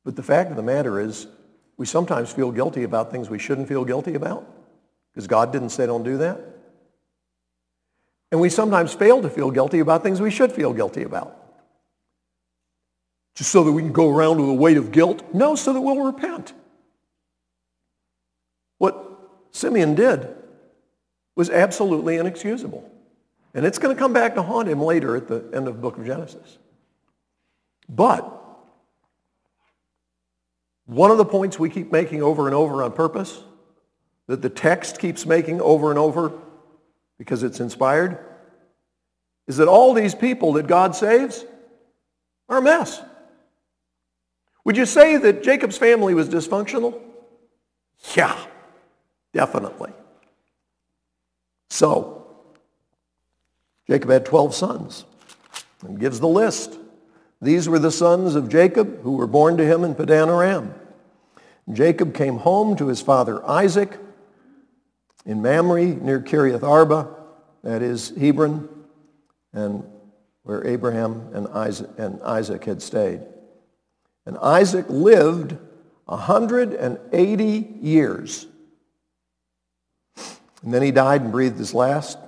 But 0.04 0.16
the 0.16 0.22
fact 0.22 0.50
of 0.50 0.56
the 0.56 0.62
matter 0.62 1.00
is, 1.00 1.26
we 1.76 1.86
sometimes 1.86 2.32
feel 2.32 2.50
guilty 2.52 2.82
about 2.82 3.10
things 3.10 3.30
we 3.30 3.38
shouldn't 3.38 3.68
feel 3.68 3.84
guilty 3.84 4.14
about 4.14 4.46
because 5.12 5.26
God 5.26 5.52
didn't 5.52 5.70
say 5.70 5.86
don't 5.86 6.02
do 6.02 6.18
that. 6.18 6.40
And 8.30 8.40
we 8.40 8.48
sometimes 8.48 8.94
fail 8.94 9.20
to 9.22 9.28
feel 9.28 9.50
guilty 9.50 9.78
about 9.80 10.02
things 10.02 10.20
we 10.20 10.30
should 10.30 10.52
feel 10.52 10.72
guilty 10.72 11.02
about. 11.02 11.38
Just 13.34 13.50
so 13.50 13.64
that 13.64 13.72
we 13.72 13.82
can 13.82 13.92
go 13.92 14.10
around 14.10 14.40
with 14.40 14.48
a 14.48 14.54
weight 14.54 14.76
of 14.76 14.92
guilt? 14.92 15.22
No, 15.34 15.54
so 15.54 15.72
that 15.72 15.80
we'll 15.80 16.02
repent. 16.02 16.52
What 18.78 19.06
Simeon 19.52 19.94
did 19.94 20.34
was 21.36 21.50
absolutely 21.50 22.16
inexcusable. 22.16 22.90
And 23.54 23.66
it's 23.66 23.78
going 23.78 23.94
to 23.94 23.98
come 23.98 24.12
back 24.12 24.34
to 24.34 24.42
haunt 24.42 24.68
him 24.68 24.80
later 24.80 25.16
at 25.16 25.28
the 25.28 25.50
end 25.54 25.68
of 25.68 25.74
the 25.74 25.80
book 25.80 25.98
of 25.98 26.06
Genesis. 26.06 26.58
But 27.88 28.41
one 30.86 31.10
of 31.10 31.18
the 31.18 31.24
points 31.24 31.58
we 31.58 31.70
keep 31.70 31.92
making 31.92 32.22
over 32.22 32.46
and 32.46 32.54
over 32.54 32.82
on 32.82 32.92
purpose, 32.92 33.42
that 34.26 34.42
the 34.42 34.50
text 34.50 34.98
keeps 34.98 35.26
making 35.26 35.60
over 35.60 35.90
and 35.90 35.98
over, 35.98 36.32
because 37.18 37.42
it's 37.42 37.60
inspired, 37.60 38.18
is 39.46 39.56
that 39.56 39.68
all 39.68 39.94
these 39.94 40.14
people 40.14 40.54
that 40.54 40.66
God 40.66 40.94
saves 40.94 41.44
are 42.48 42.58
a 42.58 42.62
mess. 42.62 43.00
Would 44.64 44.76
you 44.76 44.86
say 44.86 45.16
that 45.16 45.42
Jacob's 45.42 45.76
family 45.76 46.14
was 46.14 46.28
dysfunctional? 46.28 47.00
Yeah, 48.14 48.36
definitely. 49.32 49.92
So, 51.70 52.26
Jacob 53.88 54.10
had 54.10 54.24
12 54.24 54.54
sons 54.54 55.04
and 55.82 55.98
gives 55.98 56.20
the 56.20 56.28
list. 56.28 56.78
These 57.42 57.68
were 57.68 57.80
the 57.80 57.90
sons 57.90 58.36
of 58.36 58.48
Jacob 58.48 59.02
who 59.02 59.16
were 59.16 59.26
born 59.26 59.56
to 59.56 59.66
him 59.66 59.82
in 59.82 59.96
Padan 59.96 60.28
Aram. 60.28 60.72
Jacob 61.72 62.14
came 62.14 62.38
home 62.38 62.76
to 62.76 62.86
his 62.86 63.00
father 63.00 63.44
Isaac 63.44 63.98
in 65.26 65.42
Mamre 65.42 65.86
near 65.86 66.20
Kiriath 66.20 66.62
Arba, 66.62 67.08
that 67.64 67.82
is 67.82 68.10
Hebron, 68.16 68.68
and 69.52 69.82
where 70.44 70.64
Abraham 70.66 71.30
and 71.34 71.48
Isaac, 71.48 71.90
and 71.98 72.22
Isaac 72.22 72.64
had 72.64 72.80
stayed. 72.80 73.22
And 74.24 74.38
Isaac 74.38 74.86
lived 74.88 75.56
180 76.04 77.78
years. 77.80 78.46
And 80.62 80.72
then 80.72 80.82
he 80.82 80.92
died 80.92 81.22
and 81.22 81.32
breathed 81.32 81.58
his 81.58 81.74
last 81.74 82.18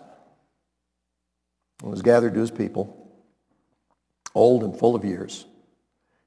and 1.83 1.91
was 1.91 2.03
gathered 2.03 2.35
to 2.35 2.41
his 2.41 2.51
people, 2.51 3.04
old 4.35 4.65
and 4.65 4.77
full 4.79 4.95
of 4.95 5.05
years. 5.05 5.47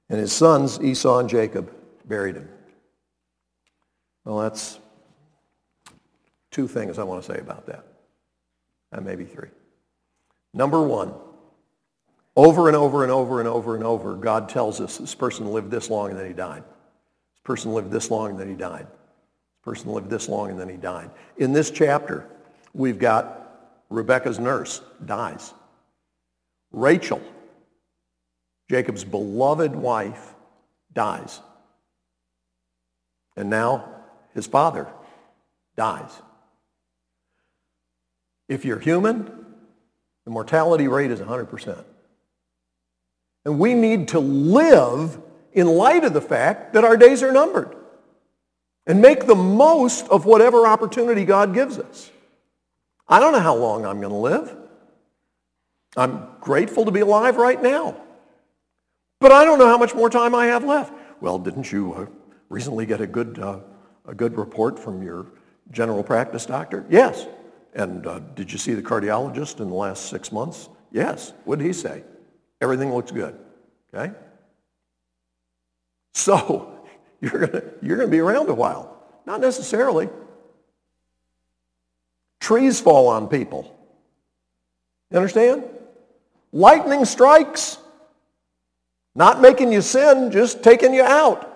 And 0.10 0.20
his 0.20 0.32
sons, 0.32 0.80
Esau 0.82 1.20
and 1.20 1.30
Jacob, 1.30 1.72
buried 2.06 2.36
him. 2.36 2.50
Well, 4.24 4.40
that's 4.40 4.80
two 6.52 6.68
things 6.68 6.98
I 6.98 7.04
want 7.04 7.24
to 7.24 7.34
say 7.34 7.40
about 7.40 7.66
that. 7.68 7.86
And 8.92 9.06
maybe 9.06 9.26
three. 9.26 9.50
Number 10.54 10.82
one, 10.82 11.14
over 12.36 12.68
and 12.68 12.76
over 12.76 13.04
and 13.04 13.12
over 13.12 13.40
and 13.40 13.48
over 13.48 13.76
and 13.76 13.84
over, 13.84 14.16
God 14.16 14.48
tells 14.48 14.80
us 14.80 14.98
this 14.98 15.16
person 15.16 15.52
lived 15.52 15.72
this 15.72 15.90
long 15.90 16.12
and 16.12 16.20
then 16.20 16.28
he 16.28 16.34
died. 16.34 16.64
This 16.64 17.42
person 17.44 17.74
lived 17.74 17.92
this 17.92 18.10
long 18.10 18.32
and 18.32 18.40
then 18.40 18.48
he 18.48 18.56
died. 18.56 18.88
This 18.88 19.64
person 19.64 19.92
lived 19.92 20.10
this 20.10 20.30
long 20.30 20.52
and 20.52 20.60
then 20.60 20.70
he 20.70 20.78
died. 20.78 21.12
In 21.38 21.52
this 21.52 21.72
chapter, 21.72 22.28
we've 22.74 23.00
got 23.00 23.84
Rebecca's 23.90 24.40
nurse 24.40 24.82
dies. 25.06 25.54
Rachel, 26.72 27.22
Jacob's 28.70 29.04
beloved 29.04 29.76
wife, 29.76 30.34
dies. 30.94 31.40
And 33.36 33.50
now 33.50 33.90
his 34.34 34.48
father 34.48 34.88
dies. 35.76 36.12
If 38.50 38.66
you're 38.66 38.80
human, 38.80 39.46
the 40.26 40.32
mortality 40.32 40.88
rate 40.88 41.12
is 41.12 41.20
100%. 41.20 41.84
And 43.46 43.60
we 43.60 43.74
need 43.74 44.10
to 44.10 44.20
live 44.20 45.22
in 45.54 45.68
light 45.68 46.04
of 46.04 46.14
the 46.14 46.22
fact 46.22 46.74
that 46.74 46.84
our 46.84 46.98
days 46.98 47.24
are 47.24 47.32
numbered 47.32 47.76
and 48.86 49.02
make 49.02 49.26
the 49.26 49.36
most 49.36 50.08
of 50.08 50.26
whatever 50.26 50.68
opportunity 50.68 51.26
God 51.26 51.54
gives 51.54 51.78
us. 51.78 52.12
I 53.08 53.20
don't 53.20 53.32
know 53.32 53.40
how 53.40 53.56
long 53.56 53.86
I'm 53.86 54.02
going 54.02 54.12
to 54.12 54.18
live. 54.18 54.56
I'm 55.96 56.28
grateful 56.42 56.86
to 56.86 56.92
be 56.92 57.00
alive 57.00 57.38
right 57.38 57.62
now. 57.62 58.02
But 59.20 59.32
I 59.32 59.46
don't 59.46 59.58
know 59.58 59.68
how 59.68 59.78
much 59.78 59.96
more 59.96 60.10
time 60.10 60.36
I 60.36 60.48
have 60.48 60.64
left. 60.64 60.94
Well, 61.22 61.40
didn't 61.40 61.72
you 61.72 61.94
uh, 61.94 62.06
recently 62.50 62.86
get 62.86 63.02
a 63.02 63.08
good 63.08 63.40
uh, 63.40 63.60
a 64.06 64.14
good 64.14 64.38
report 64.38 64.80
from 64.80 65.02
your 65.02 65.28
general 65.72 66.04
practice 66.04 66.46
doctor? 66.46 66.86
Yes. 66.90 67.28
And 67.74 68.08
uh, 68.08 68.20
did 68.36 68.52
you 68.52 68.58
see 68.58 68.74
the 68.74 68.82
cardiologist 68.82 69.60
in 69.60 69.68
the 69.70 69.76
last 69.76 70.10
six 70.10 70.32
months? 70.32 70.70
Yes. 70.92 71.34
What 71.46 71.60
did 71.60 71.66
he 71.66 71.74
say? 71.74 72.04
Everything 72.62 72.94
looks 72.94 73.12
good. 73.12 73.38
Okay? 73.94 74.14
So 76.14 76.84
you're 77.22 77.48
going 77.48 77.64
you're 77.82 77.98
to 77.98 78.08
be 78.08 78.20
around 78.20 78.50
a 78.50 78.54
while. 78.54 79.04
Not 79.26 79.42
necessarily. 79.42 80.10
Trees 82.40 82.80
fall 82.80 83.08
on 83.08 83.28
people. 83.28 83.78
You 85.12 85.18
understand? 85.18 85.64
Lightning 86.52 87.04
strikes. 87.06 87.78
Not 89.18 89.42
making 89.42 89.74
you 89.74 89.82
sin, 89.82 90.32
just 90.32 90.62
taking 90.62 90.94
you 90.94 91.02
out. 91.02 91.52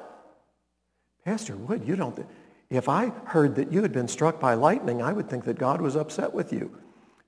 Pastor 1.23 1.55
Wood, 1.55 1.83
you 1.85 1.95
don't... 1.95 2.15
Th- 2.15 2.27
if 2.71 2.89
I 2.89 3.09
heard 3.25 3.55
that 3.57 3.71
you 3.71 3.83
had 3.83 3.93
been 3.93 4.07
struck 4.07 4.39
by 4.39 4.55
lightning, 4.55 4.99
I 5.01 5.13
would 5.13 5.29
think 5.29 5.43
that 5.43 5.59
God 5.59 5.79
was 5.79 5.95
upset 5.95 6.33
with 6.33 6.51
you. 6.51 6.75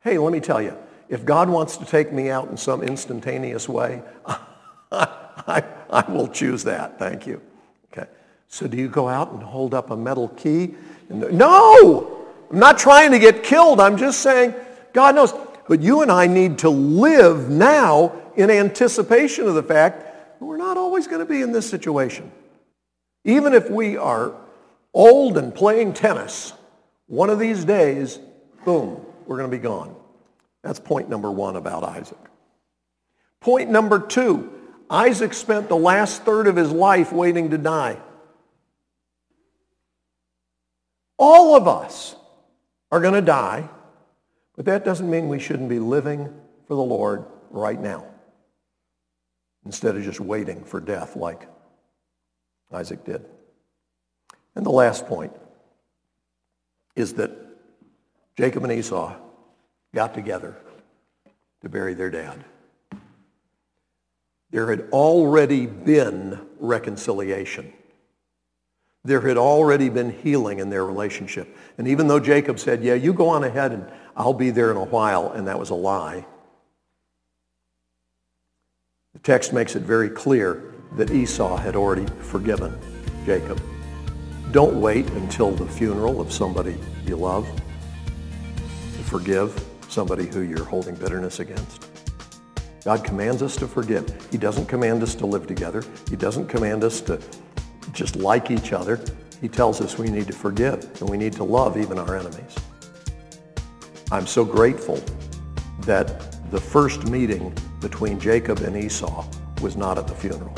Hey, 0.02 0.17
let 0.17 0.34
me 0.34 0.39
tell 0.39 0.60
you, 0.60 0.76
if 1.08 1.24
God 1.24 1.50
wants 1.50 1.78
to 1.78 1.86
take 1.86 2.12
me 2.12 2.32
out 2.32 2.50
in 2.50 2.58
some 2.58 2.82
instantaneous 2.82 3.69
way, 3.69 4.02
I, 4.91 5.63
I 5.91 6.12
will 6.12 6.28
choose 6.30 6.63
that. 6.63 6.98
Thank 6.98 7.28
you. 7.28 7.39
Okay. 7.91 8.10
So 8.48 8.65
do 8.65 8.76
you 8.76 8.88
go 8.88 9.08
out 9.08 9.34
and 9.34 9.43
hold 9.43 9.76
up 9.76 9.91
a 9.91 9.96
metal 9.96 10.30
key? 10.30 10.74
No! 11.10 12.26
I'm 12.50 12.58
not 12.58 12.80
trying 12.80 13.12
to 13.12 13.19
get 13.19 13.43
killed. 13.43 13.80
I'm 13.80 13.98
just 13.98 14.22
saying, 14.22 14.56
God 14.93 15.13
knows. 15.13 15.36
But 15.67 15.82
you 15.82 16.02
and 16.02 16.12
I 16.12 16.26
need 16.26 16.58
to 16.60 16.69
live 16.69 17.52
now 17.52 18.13
in 18.36 18.50
anticipation 18.50 19.46
of 19.46 19.54
the 19.54 19.63
fact 19.63 20.10
we're 20.45 20.58
not 20.58 20.77
always 20.77 21.08
going 21.08 21.19
to 21.19 21.25
be 21.25 21.41
in 21.41 21.51
this 21.51 21.69
situation. 21.69 22.32
Even 23.25 23.53
if 23.53 23.69
we 23.69 23.97
are 23.97 24.36
old 24.93 25.38
and 25.38 25.53
playing 25.53 25.93
tennis, 25.93 26.53
one 27.08 27.29
of 27.29 27.39
these 27.39 27.65
days, 27.65 28.19
boom, 28.65 29.06
we're 29.25 29.38
going 29.38 29.49
to 29.49 29.58
be 29.58 29.62
gone. 29.62 29.95
That's 30.63 30.79
point 30.79 31.10
number 31.10 31.32
one 31.32 31.56
about 31.56 31.84
Isaac. 31.84 32.17
Point 33.39 33.69
number 33.69 33.99
two, 33.99 34.51
Isaac 34.89 35.34
spent 35.34 35.69
the 35.69 35.75
last 35.75 36.23
third 36.23 36.47
of 36.47 36.56
his 36.56 36.71
life 36.71 37.12
waiting 37.12 37.49
to 37.51 37.58
die. 37.58 37.97
All 41.17 41.56
of 41.56 41.67
us 41.67 42.15
are 42.91 42.99
going 42.99 43.13
to 43.13 43.21
die, 43.21 43.69
but 44.56 44.65
that 44.65 44.86
doesn't 44.86 45.10
mean 45.10 45.29
we 45.29 45.39
shouldn't 45.39 45.69
be 45.69 45.79
living 45.79 46.34
for 46.67 46.75
the 46.75 46.82
Lord 46.82 47.25
right 47.49 47.79
now 47.79 48.12
instead 49.65 49.95
of 49.95 50.04
just 50.04 50.19
waiting 50.19 50.63
for 50.63 50.80
death 50.80 51.15
like 51.15 51.47
Isaac 52.71 53.06
did. 53.06 53.26
And 54.56 54.65
the 54.65 54.71
last 54.71 55.08
point 55.08 55.34
is 56.95 57.13
that 57.15 57.32
Jacob 58.38 58.63
and 58.63 58.73
Esau 58.73 59.15
got 59.93 60.13
together 60.13 60.56
to 61.62 61.69
bury 61.69 61.93
their 61.93 62.10
dad. 62.10 62.43
There 64.52 64.69
had 64.69 64.89
already 64.91 65.65
been 65.65 66.39
reconciliation. 66.60 67.73
There 69.04 69.21
had 69.21 69.38
already 69.38 69.89
been 69.89 70.12
healing 70.12 70.60
in 70.60 70.69
their 70.69 70.86
relationship. 70.86 71.56
And 71.78 71.88
even 71.88 72.08
though 72.08 72.19
Jacob 72.19 72.60
said, 72.60 72.84
yeah, 72.84 72.93
you 72.93 73.13
go 73.13 73.30
on 73.30 73.43
ahead 73.43 73.71
and 73.71 73.89
I'll 74.15 74.34
be 74.34 74.52
there 74.52 74.71
in 74.71 74.78
a 74.78 74.84
while, 74.84 75.32
and 75.32 75.47
that 75.47 75.60
was 75.60 75.71
a 75.71 75.76
lie, 75.76 76.26
the 79.13 79.19
text 79.19 79.54
makes 79.54 79.76
it 79.76 79.84
very 79.84 80.10
clear 80.10 80.73
that 80.93 81.12
Esau 81.12 81.56
had 81.56 81.76
already 81.76 82.06
forgiven 82.21 82.76
Jacob. 83.28 83.62
Don't 84.52 84.82
wait 84.82 85.08
until 85.12 85.52
the 85.52 85.67
funeral 85.67 86.19
of 86.19 86.32
somebody 86.32 86.76
you 87.06 87.15
love 87.15 87.47
to 88.56 89.04
forgive 89.04 89.63
somebody 89.88 90.26
who 90.26 90.41
you're 90.41 90.65
holding 90.65 90.95
bitterness 90.95 91.39
against. 91.39 91.88
God 92.84 93.04
commands 93.04 93.43
us 93.43 93.56
to 93.58 93.67
forgive. 93.67 94.28
He 94.32 94.38
doesn't 94.39 94.65
command 94.65 95.04
us 95.04 95.13
to 95.15 95.28
live 95.28 95.45
together. 95.45 95.84
He 96.10 96.15
doesn't 96.15 96.47
command 96.47 96.84
us 96.84 96.99
to 97.02 97.19
just 97.91 98.15
like 98.15 98.49
each 98.49 98.73
other. 98.73 98.99
He 99.39 99.47
tells 99.47 99.80
us 99.80 99.99
we 99.99 100.10
need 100.10 100.26
to 100.26 100.34
forgive 100.34 100.89
and 101.02 101.10
we 101.10 101.17
need 101.17 101.34
to 101.34 101.43
love 101.43 101.78
even 101.78 101.99
our 101.99 102.17
enemies. 102.17 102.56
I'm 104.12 104.26
so 104.26 104.43
grateful 104.43 104.99
that 105.82 106.49
the 106.49 106.60
first 106.60 107.08
meeting 107.08 107.56
between 107.84 108.19
Jacob 108.19 108.62
and 108.62 108.76
Esau 108.76 109.24
was 109.62 109.78
not 109.78 110.00
at 110.00 110.08
the 110.08 110.15
funeral. 110.15 110.56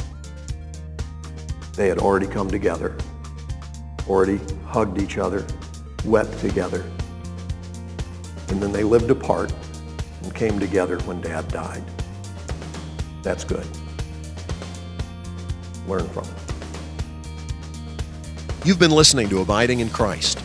They 1.76 1.90
had 1.90 1.98
already 1.98 2.28
come 2.28 2.50
together 2.50 2.96
already 4.08 4.40
hugged 4.66 5.02
each 5.02 5.18
other, 5.18 5.46
wept 6.06 6.40
together. 6.40 6.84
And 8.50 8.62
then 8.62 8.72
they 8.72 8.84
lived 8.84 9.10
apart 9.10 9.52
and 10.22 10.34
came 10.34 10.60
together 10.60 11.00
when 11.00 11.22
Dad 11.22 11.48
died. 11.48 11.84
That's 13.24 13.44
good. 13.44 13.66
Learn 15.88 16.08
from 16.10 16.26
it. 16.26 16.32
You've 18.64 18.80
been 18.80 18.92
listening 18.92 19.30
to 19.30 19.42
Abiding 19.42 19.80
in 19.80 19.90
Christ. 19.90 20.45